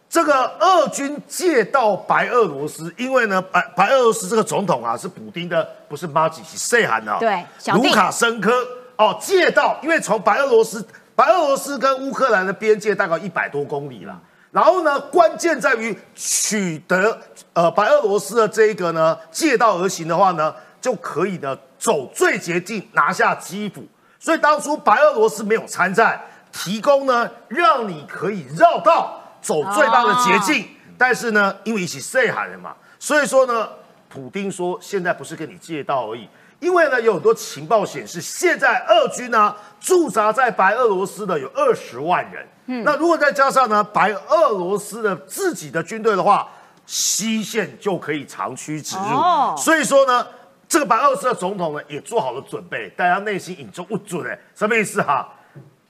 [0.09, 7.17] 这个俄军借到白俄罗斯，因为呢，白白俄罗斯这个总统啊是普丁的，不是马吉西谁喊的？
[7.19, 8.51] 对，卢卡申科
[8.95, 14.15] 哦，借到，因为从白俄罗斯，白俄罗斯跟乌克兰的边界大概一百多公里了。
[14.51, 17.17] 然后呢，关键在于取得
[17.53, 20.53] 呃白俄罗斯的这一个呢借道而行的话呢，
[20.83, 23.87] 就可以呢走最捷径拿下基辅。
[24.19, 26.21] 所以当初白俄罗斯没有参战，
[26.51, 30.67] 提供呢让你可以绕道走最大的捷径。
[30.97, 33.69] 但是呢，因为一起 say 喊了嘛，所以说呢，
[34.09, 36.27] 普丁说现在不是跟你借道而已，
[36.59, 42.45] 因为呢有很多情报显示，现在俄军呢驻扎在白俄罗斯的有二十万人。
[42.85, 46.47] 那如果再加上呢，白俄罗斯的自己的军队的话，
[46.85, 49.57] 西线就可以长驱直入。
[49.57, 50.25] 所以说呢，
[50.73, 55.31] 这个白俄罗斯的总统呢也做好了准备，大家内心隐中不准哎，什么意思哈？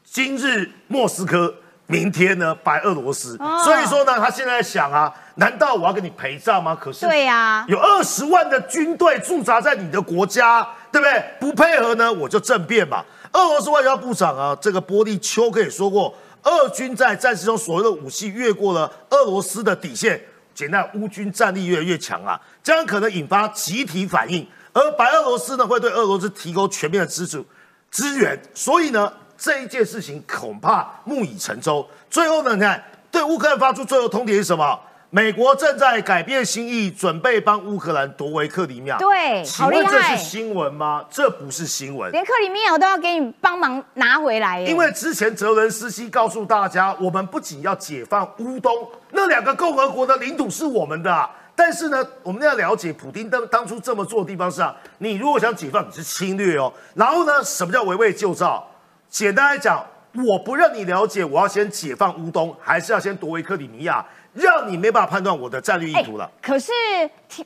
[0.04, 1.56] 今日莫斯科，
[1.88, 3.38] 明天呢白俄罗斯。
[3.64, 6.78] 所以说呢，他现在想啊，难道我要跟你陪葬吗？
[6.78, 11.24] 可是对呀，有二十万的军队驻扎在你的国家，对不对？
[11.40, 13.06] 不配合呢，我就政变嘛。
[13.32, 16.14] 俄罗斯外交部长啊，这个波利丘克也说过。
[16.44, 20.22] 俄军在战事中所用的武器越过了俄罗斯的底线，
[20.54, 27.46] 简单，乌军战力越来越强啊，将可能引发集体反应，而白俄罗斯呢会对俄罗斯提供全面的支助
[27.90, 31.88] 支援，所以呢这一件事情恐怕木已成舟。
[32.10, 34.80] 最后呢，你看对乌克兰发出最后通牒是什么？
[35.10, 38.98] 美国正在改变心意，准备帮乌克兰夺回克里米亚。
[38.98, 41.06] 对，请问这是新闻吗？
[41.08, 44.60] 这不是新闻，连克里米亚都要给你帮忙拿回来。
[44.62, 56.72] 因为之前泽伦斯基告诉大家，我们不仅要解放乌东那两个共和国的领土是我们的，但是呢，我们要了解普京当当初这么做的地方是啊，你如果想解放，你是侵略哦。
[56.96, 58.68] 然后呢，什么叫围魏救赵？
[59.08, 64.04] 简单来讲，我不让你了解，我要先解放乌东，还是要先夺回克里米亚？
[64.34, 66.28] 让你没办法判断我的战略意图了。
[66.42, 66.72] 可是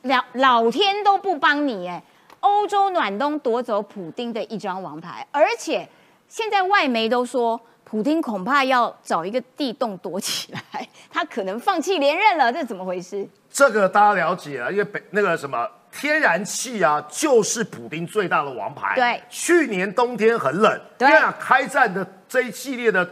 [0.04, 2.02] 老老天都不帮你哎，
[2.40, 5.86] 欧洲暖冬夺走普丁的一张王牌，而且
[6.28, 10.60] 现在外媒都说，普丁恐怕要找一个地洞躲起来，
[11.10, 13.26] 他可能放弃连任了，这怎么回事？
[13.50, 18.94] 这个大家了解啊，因为北那个什么天然气啊，就是普丁最大的王牌。
[18.94, 23.08] 对，去年冬天很冷，对啊，开战的这一系列的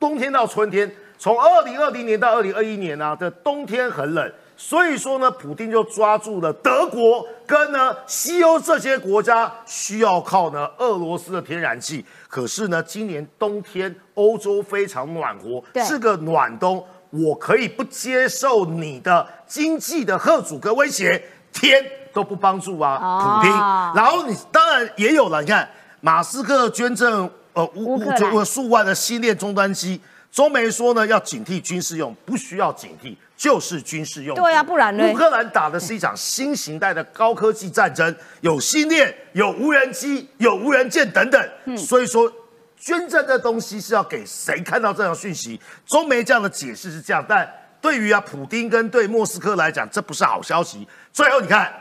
[0.00, 0.90] 冬天到春天。
[1.18, 12.04] 从二零二零年到二零二一年呢，的冬天很冷，所以说呢，普京就抓住了德国跟呢西欧这些国家需要靠呢俄罗斯的天然气。
[12.26, 21.84] 可是呢，今年冬天欧洲非常暖和，是个暖冬，我可以不接受你的经济的贺阻跟威胁，天
[22.14, 23.50] 都不帮助啊，普京。
[23.94, 25.68] 然后你当然也有了，你看
[26.00, 30.00] 马斯克捐赠呃五五数万的星链终端机。
[30.36, 34.36] 中媒说呢，要警惕军事用，不需要警惕，就是军事用。
[34.36, 35.08] 对啊，不然呢？
[35.08, 41.42] 乌克兰打的是一场新形代的高科技战争，有星链，有无人机，有无人舰等等。
[41.64, 42.30] 嗯，所以说
[42.76, 45.58] 捐赠的东西是要给谁看到这样讯息？
[45.86, 50.86] 中媒这样的解释是这样，但对于啊普丁跟对莫斯科来讲，这不是好消息。
[51.14, 51.72] 最后你看，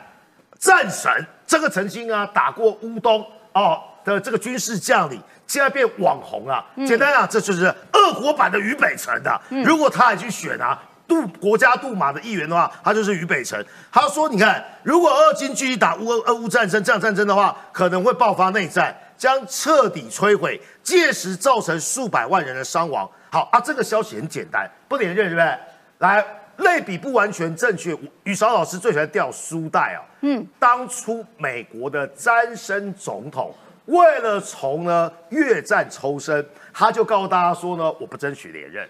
[0.57, 1.11] 战神
[1.45, 5.21] 这个曾经啊打过乌东哦的这个军事将领。
[5.47, 9.39] 现在变网红啊，简单啊，这就是俄国版的俞北辰的。
[9.63, 13.63] 如果他还去选啊杜国家杜马的议员的话，他就是俞北辰。
[13.91, 25.59] 他说：“你看，如果俄军继续打乌俄乌战争这样战争的话，可能会爆发内战，将彻底摧毁，届时造成数百万人的伤亡。”好啊，这个消息很简单，不连任对不对？
[25.99, 26.25] 来
[26.57, 30.01] 类比不完全正确，雨韶老师最喜欢掉书袋啊。
[30.21, 33.53] 嗯，当初美国的詹森总统。
[33.85, 38.87] 为了从呢越战抽身，他就告诉大家说呢，我不争取连任，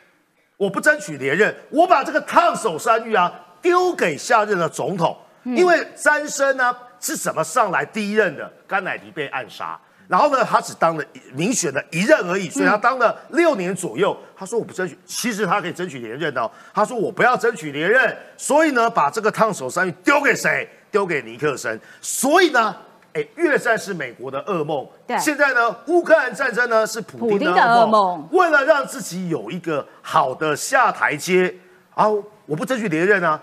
[0.55, 3.31] 我不争取连任，我把这个烫手山芋啊
[3.61, 8.49] 丢给下任的总统，因为詹森呢是怎么上来第一任的？
[8.65, 9.77] 甘乃迪被暗杀，
[10.07, 14.17] 然后呢他只当了民选的一任而已，所以他当了六年左右。
[14.37, 16.49] 他说我不争取，其实他可以争取连任的。
[16.73, 20.69] 他说我不要争取连任，所以呢把这个烫手山芋丢给谁？
[20.89, 21.77] 丢给尼克森。
[22.01, 22.73] 所以呢。
[23.16, 24.86] 哎，越战是美国的噩梦。
[25.07, 28.28] 对，现在呢，乌克兰战争呢是普京的噩梦。
[28.32, 31.55] 为了让自己有一个好的下台阶
[31.93, 32.05] 啊，
[32.45, 33.41] 我不争取连任啊。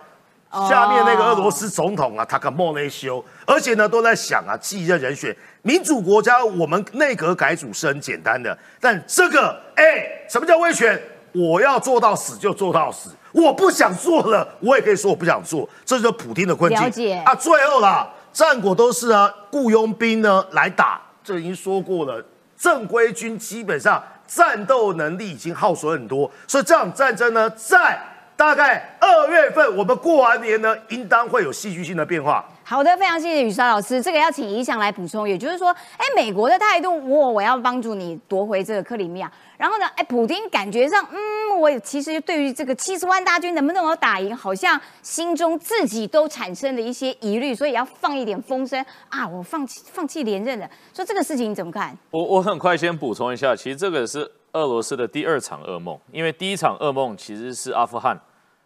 [0.68, 5.34] 下面那个俄罗斯总统啊，他跟莫内修，而且呢都在想啊，继任人选。
[5.62, 11.00] 民主国家，我们内阁改组是很简单的，但这个，哎，什么叫威权？
[11.32, 16.84] 我要做到死就做到死，我不想做了，我也可以说我不想做，这就是普京的困境。
[16.84, 18.06] 了解啊，最后啦。
[18.32, 22.24] 战果都是啊，雇佣兵呢来打，这已经说过了。
[22.56, 28.00] 正规军基本上战斗能力已经耗损很多，所以这场战争呢，在
[28.36, 32.48] 大概二月份我们过完年呢，应当会有戏剧性的变化。
[32.72, 34.00] 好的，非常谢谢雨莎老师。
[34.00, 35.68] 这个要请怡翔来补充，也就是说，
[35.98, 39.30] 哎，美国的态度，我我要帮助你夺回这个克里米亚。
[39.58, 50.66] 然后呢，哎，普京感觉上，嗯，我其实对于这个七十万大军能不能够打赢，好像心中自己都产生了一些疑虑，所以要放一点风声啊，我放弃放弃连任了。
[50.94, 51.94] 说这个事情你怎么看？
[52.10, 54.20] 我我很快先补充一下，其实这个是
[54.52, 58.18] 俄罗斯的第二场噩梦，因为第一场噩梦其实是阿富汗。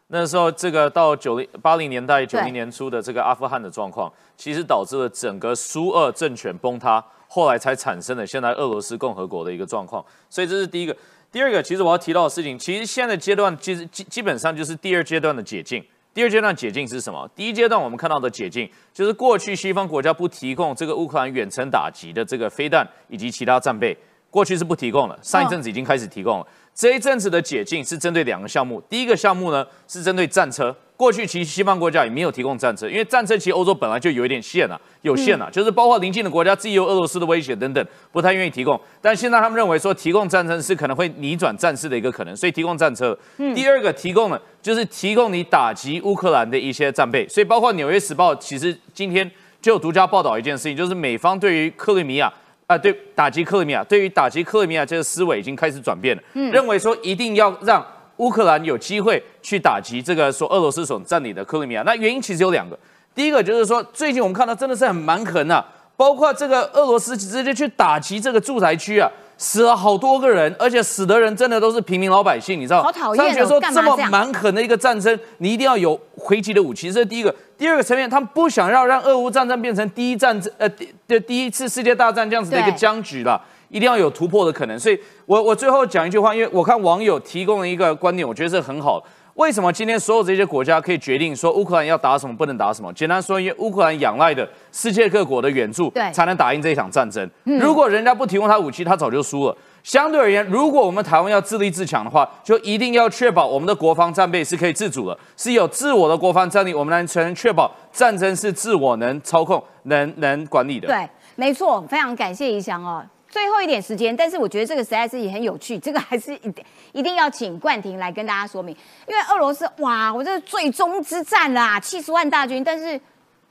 [0.09, 10.05] 那时候，这个到九零八零年代、九零年初的这个阿富汗的状况，其实导致了整个苏俄政权崩塌，后来才产生了现在俄罗斯共和国的一个状况。
[10.31, 10.97] 所以这是第一个。
[11.33, 15.85] 第二个，其实我要提到的事情，其实现在阶段其实基基本上就是第二阶段的解禁。
[16.15, 17.29] 第二阶段解禁是什么？
[17.35, 23.95] 第一阶段我们看到的解禁，就是过去西方国家不提供这个乌克兰远程打击的这个飞弹以及其他战备，
[24.31, 26.47] 过去是不提供了，上一阵子已经开始提供了。
[26.77, 38.79] 这一阵子的解禁是针对两个项目，第一个项目呢是针对战车，过去其实西方国家也没有提供战车，因为战车其实欧洲本来就有一点限了，有限了，就是包括邻近的国家自己有俄罗斯的威胁等等，不太愿意提供。
[39.01, 43.19] 但现在他们认为说提供战车是可能会逆转战事的一个可能，所以提供战车。
[43.55, 49.31] 第二个提供呢，就是提供你打击乌克兰的一些战备，所以包括纽约时报其实今天
[49.63, 52.31] 就有独家报道一件事情，就是美方对于克里米亚。
[52.67, 57.85] 啊，对，打击克里米亚，对于打击克里米亚这个思维已经开始转变了，认为说一定要让
[58.17, 61.83] 乌克兰有机会去打击这个说俄罗斯所占领的克里米亚。
[61.83, 62.77] 那原因其实有两个，
[63.15, 65.65] 第一个就是说最近我们看到真的是很蛮横啊，
[65.97, 69.09] 包括这个俄罗斯直接去打击这个住宅区啊。
[69.39, 72.83] 死了好多个人，而且死的人真的都是平民老百姓，你知道？
[72.83, 73.35] 好讨厌！
[73.35, 77.35] 觉得说这么蛮横的一个战争，你一定要有回击的武器，这是第一个。
[77.59, 80.69] 第二个层面，他们不想要让俄乌战争变成第一战争，呃，
[81.09, 84.79] 的第一次世界大战这样子的一个僵局了，一定要有突破的可能。
[84.79, 89.03] 所以，我我最后讲一句话，因为我看网友提供了一个观点，我觉得是很好。
[89.37, 92.91] 为什么今天所有这些国家可以决定说乌克兰要打什么，不能打什么？
[92.95, 97.31] 简单说，因为乌克兰仰赖的世界各国的援助，对，才能打赢这一场战争。
[97.45, 99.55] 如果人家不提供他武器，他早就输了。
[99.83, 110.89] 相对而言，如果我们台湾要自立自强的话，就一定要确保我们的国防战备是可以自主的，是有自我的国防战力，我们才能确保战争是自我能操控、能能管理的。
[110.89, 113.05] 对，没错，非常感谢怡翔哦。
[113.37, 116.55] 最后一点时间，但是我觉得这个实在是也很有趣，这个还是一
[116.93, 118.75] 一定要请冠廷来跟大家说明，
[119.07, 122.99] 因为俄罗斯哇，我这是最终之战啦，七十万大军，但是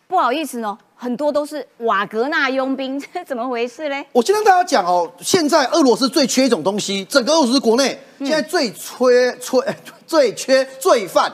[0.08, 4.04] 不好意思呢，很多都是瓦格纳佣兵，这怎么回事嘞？
[4.12, 9.78] 我先跟大家讲哦，现在俄罗斯最缺一种东西，整个俄罗斯国内现在最缺缺
[10.08, 11.32] 最缺罪犯，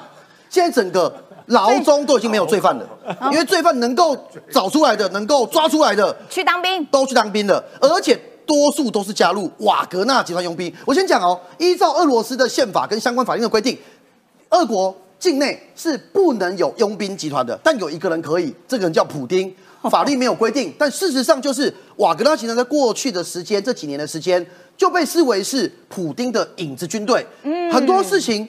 [0.49, 1.23] 现在整个。
[1.47, 2.87] 牢中都已经没有罪犯了，
[3.29, 4.15] 因为罪犯能够
[4.53, 7.61] 找出来的、能够抓出来的，去当兵，都去当兵了。
[7.81, 10.73] 而且多数都是加入瓦格纳集团佣兵。
[10.85, 13.77] 我先讲哦，依照俄罗斯的宪法跟相关法令的规定，
[14.49, 19.53] 俄国境内是不能有佣兵集团的，但有一个人可以，这个人叫普丁。
[19.89, 24.45] 法律没有规定，但事实上就是瓦格纳集团在过去的时间这几年的时间
[24.77, 27.25] 就被视为是普丁的影子军队。
[27.41, 28.47] 嗯，很多事情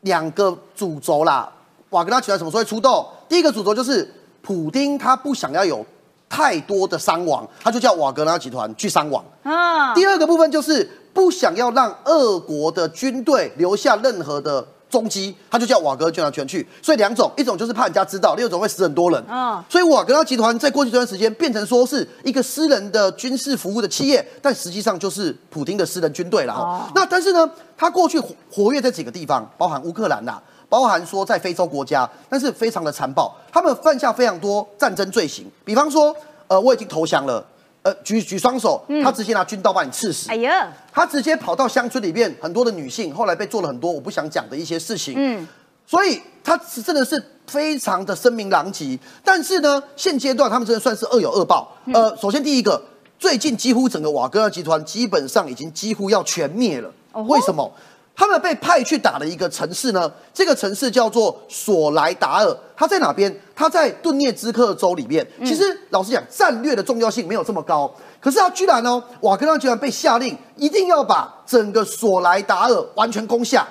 [0.00, 1.52] 两个主轴啦。
[1.90, 3.06] 瓦格纳集团什么时候会出动？
[3.28, 4.10] 第一个主轴就是
[4.40, 5.84] 普丁他不想要有
[6.30, 9.22] 太多的伤亡，他就叫瓦格纳集团去伤亡。
[9.42, 14.66] 啊，第二个部分就是不想要让俄国的军队留下任何的。
[14.90, 19.24] 踪迹，他就叫瓦格集团全去，所以两种，一种就是怕人家知道，另一种会死很多人。
[19.28, 26.54] 啊，所以瓦格纳集团在过去这段时间变成说是一个私人的军事服务的企业，但实际上就是普京的私人军队了。
[26.54, 28.18] 哦，那但是呢，他过去
[28.50, 36.16] 活跃在几个地方，包含乌克兰呐，包含说在非洲国家，但是非常的残暴，他们犯下非常多战争罪行，比方说，
[36.46, 37.44] 呃，我已经投降了。
[37.82, 40.28] 呃，举举双手，他直接拿军刀把你刺死。
[40.28, 45.14] 哎呀，他直接跑到乡村里面，很多的女性后来被做了很多我不想讲的一些事情。
[45.16, 45.48] 嗯，
[45.86, 48.98] 所以他真的是非常的声名狼藉。
[49.24, 51.74] 但是呢，现阶段他们真的算是恶有恶报。
[51.94, 52.82] 呃，首先第一个，
[53.18, 56.90] 最近几乎整个瓦格纳集团基本上已经几乎要全灭了。
[57.28, 57.72] 为什么？
[58.20, 60.12] 他们被派去打的一个城市呢？
[60.34, 63.34] 这个城市叫做索莱达尔，它在哪边？
[63.56, 65.26] 它在顿涅茨克州里面。
[65.42, 67.90] 其实老实讲，战略的重要性没有这么高。
[68.20, 73.66] 可是他居然呢，瓦格纳居然被下令一定要把整个索莱达尔完全攻下。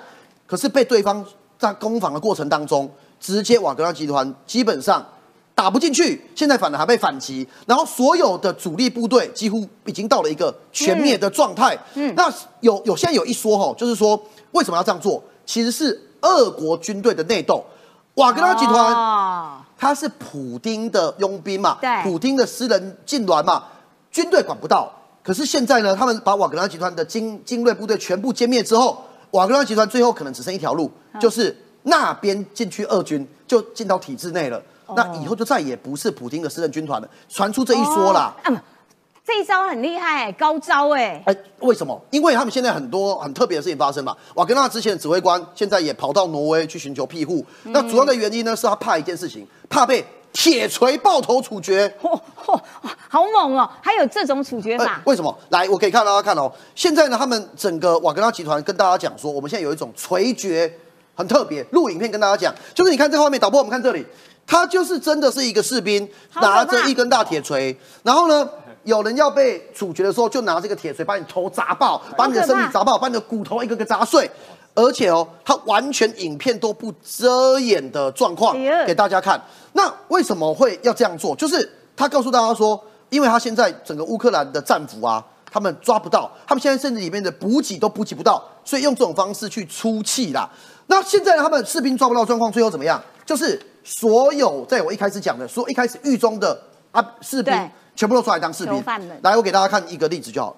[0.48, 1.24] 可是被对方
[1.60, 2.90] 在攻防的过程当中，
[3.20, 5.06] 直接瓦格纳集团基本上。
[5.60, 11.78] 打不进去，现在反而还被反击，然后所有的主力部队几乎已经到了一个全灭的状态。
[11.96, 14.18] 嗯，那有有现在有一说哈，就是说
[14.54, 15.22] 为什么要这样做？
[15.46, 17.62] 其实是俄国军队的内斗。
[18.14, 23.66] 瓦格纳集团，他是普丁的佣兵嘛，对，普丁的私人痉挛嘛，
[24.10, 24.90] 军队管不到。
[25.22, 30.90] 可是现在呢，他们把瓦格纳集团的精精锐部队全部歼灭之后，瓦格纳集团最后可能只剩一条路，
[31.20, 31.54] 就是
[31.84, 34.62] 那边进去俄军就进到体制内了。
[34.96, 38.34] 那以后就再也不是普京的私人军团了，传出这一说啦。
[38.46, 38.58] 嗯，
[39.26, 41.22] 这一招很厉害，高招哎。
[41.26, 42.00] 哎，为什么？
[42.10, 44.16] 因为他们现在很多很特别的事情发生嘛。
[44.36, 47.46] 瓦格纳之前的指挥官现在也跑到挪威去寻求庇护。
[47.66, 51.88] 那主要的原因呢，是他怕一件事情，怕被铁锤爆头处决。
[52.02, 52.60] 嚯嚯，
[53.08, 53.70] 好猛哦！
[53.82, 55.02] 还有这种处决法？
[55.06, 55.36] 为什么？
[55.50, 56.52] 来，我可以看大家看哦。
[56.76, 60.72] 现在呢，他们整个瓦格纳集团跟大家讲说，我们现在有一种锤决，
[61.16, 61.64] 很特别。
[61.72, 64.06] 录影片跟大家讲，就是你看这画面，导播，我们看这里。
[64.50, 66.10] 他就是真的是一个士兵，
[66.42, 68.50] 拿着一根大铁锤，然后呢，
[68.84, 74.28] 有人要被处决的时候，就拿这个铁锤把你头砸爆，把你的身体砸爆，把你的骨头一个个砸碎，
[74.74, 79.40] 而且哦，他完全影片都不遮掩的状况给大家看。
[79.74, 81.36] 那为什么会要这样做？
[81.36, 90.50] 就是他告诉大家说，因为他现在整个乌克兰的战俘啊，他们抓不到，他们现在甚至里面的补给都补给不到，所以用这种方式去出气啦。
[90.88, 93.00] 那现在他们士兵抓不到状况，最后怎么样？
[93.24, 96.60] 就是所有在我一开始讲的，说一开始狱中的
[96.92, 97.54] 啊士兵，
[97.96, 98.84] 全部都出来当士兵。
[99.22, 100.56] 来，我给大家看一个例子就好。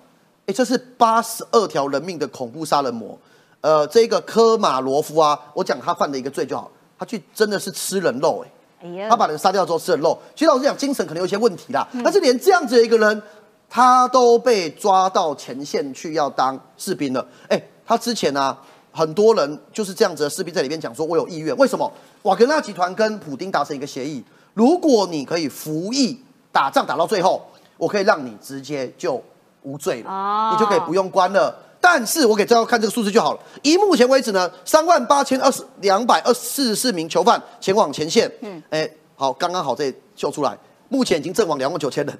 [0.47, 3.17] 哎，这是八十二条人命的恐怖杀人魔。
[3.61, 8.43] 呃，这个科马罗夫啊，我讲他犯的一个罪就好，他去真的是吃人肉，
[8.81, 10.17] 哎，他把人杀掉之后吃人肉。
[10.35, 11.87] 其实老实讲，精神可能有些问题啦。
[12.03, 13.21] 但是连这样子的一个人，
[13.69, 17.23] 他都被抓到前线去要当士兵了。
[17.49, 18.57] 哎，他之前呢？
[18.91, 21.55] 很多人就是这样子的士兵在里面讲说，我有意愿。
[21.57, 21.91] 为什么？
[22.23, 24.23] 瓦格纳集团跟普丁达成一个协议，
[24.53, 26.19] 如果你可以服役
[26.51, 27.41] 打仗打到最后，
[27.77, 29.23] 我可以让你直接就
[29.63, 31.57] 无罪了，你就可以不用关了。
[31.79, 33.39] 但是我给大家看这个数字就好了。
[33.63, 38.31] 以目前为止呢，三万八千二十两百二四十四名囚犯前往前线。
[38.41, 40.55] 嗯，哎，好，刚刚好这秀出来，
[40.89, 42.19] 目前已经阵亡两万九千人。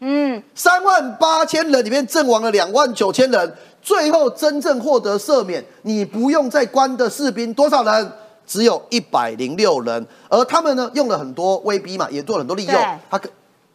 [0.00, 3.56] 嗯，三万八千人里面阵亡了两万九千人。
[3.82, 8.12] 最后真正获得赦免，你不用再关的士兵多少人？
[8.46, 10.06] 只有一百零六人。
[10.28, 12.72] 而他们呢，用了很多威逼嘛，也做了很多利诱。
[13.10, 13.20] 他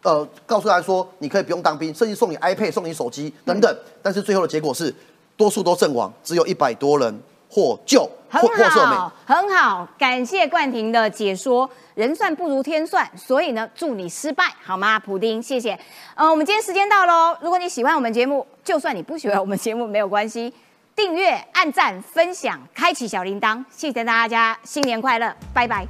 [0.03, 3.77] 呃告诉他说，你可以不用当兵，甚至送你 iPad、送你手机等等。
[4.01, 4.93] 但是最后的结果是，
[5.35, 7.21] 多数都阵亡，只有一百多人
[7.57, 8.07] 获救。
[8.29, 11.67] 很好，很好，感谢冠廷的解说。
[11.95, 14.99] 人算不如天算，所以呢，祝你失败，好吗？
[14.99, 15.73] 普丁，谢谢。
[16.13, 17.35] 嗯，我们今天时间到喽。
[17.41, 20.53] 如果你喜欢我们节目，就算你不喜欢我们节目没有关系，
[20.95, 25.87] 订阅、按赞、分享、开启小铃铛，谢谢大家，新年快乐，拜拜。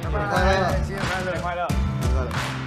[0.00, 1.66] 新年快乐，新年快乐，
[2.22, 2.57] 快乐。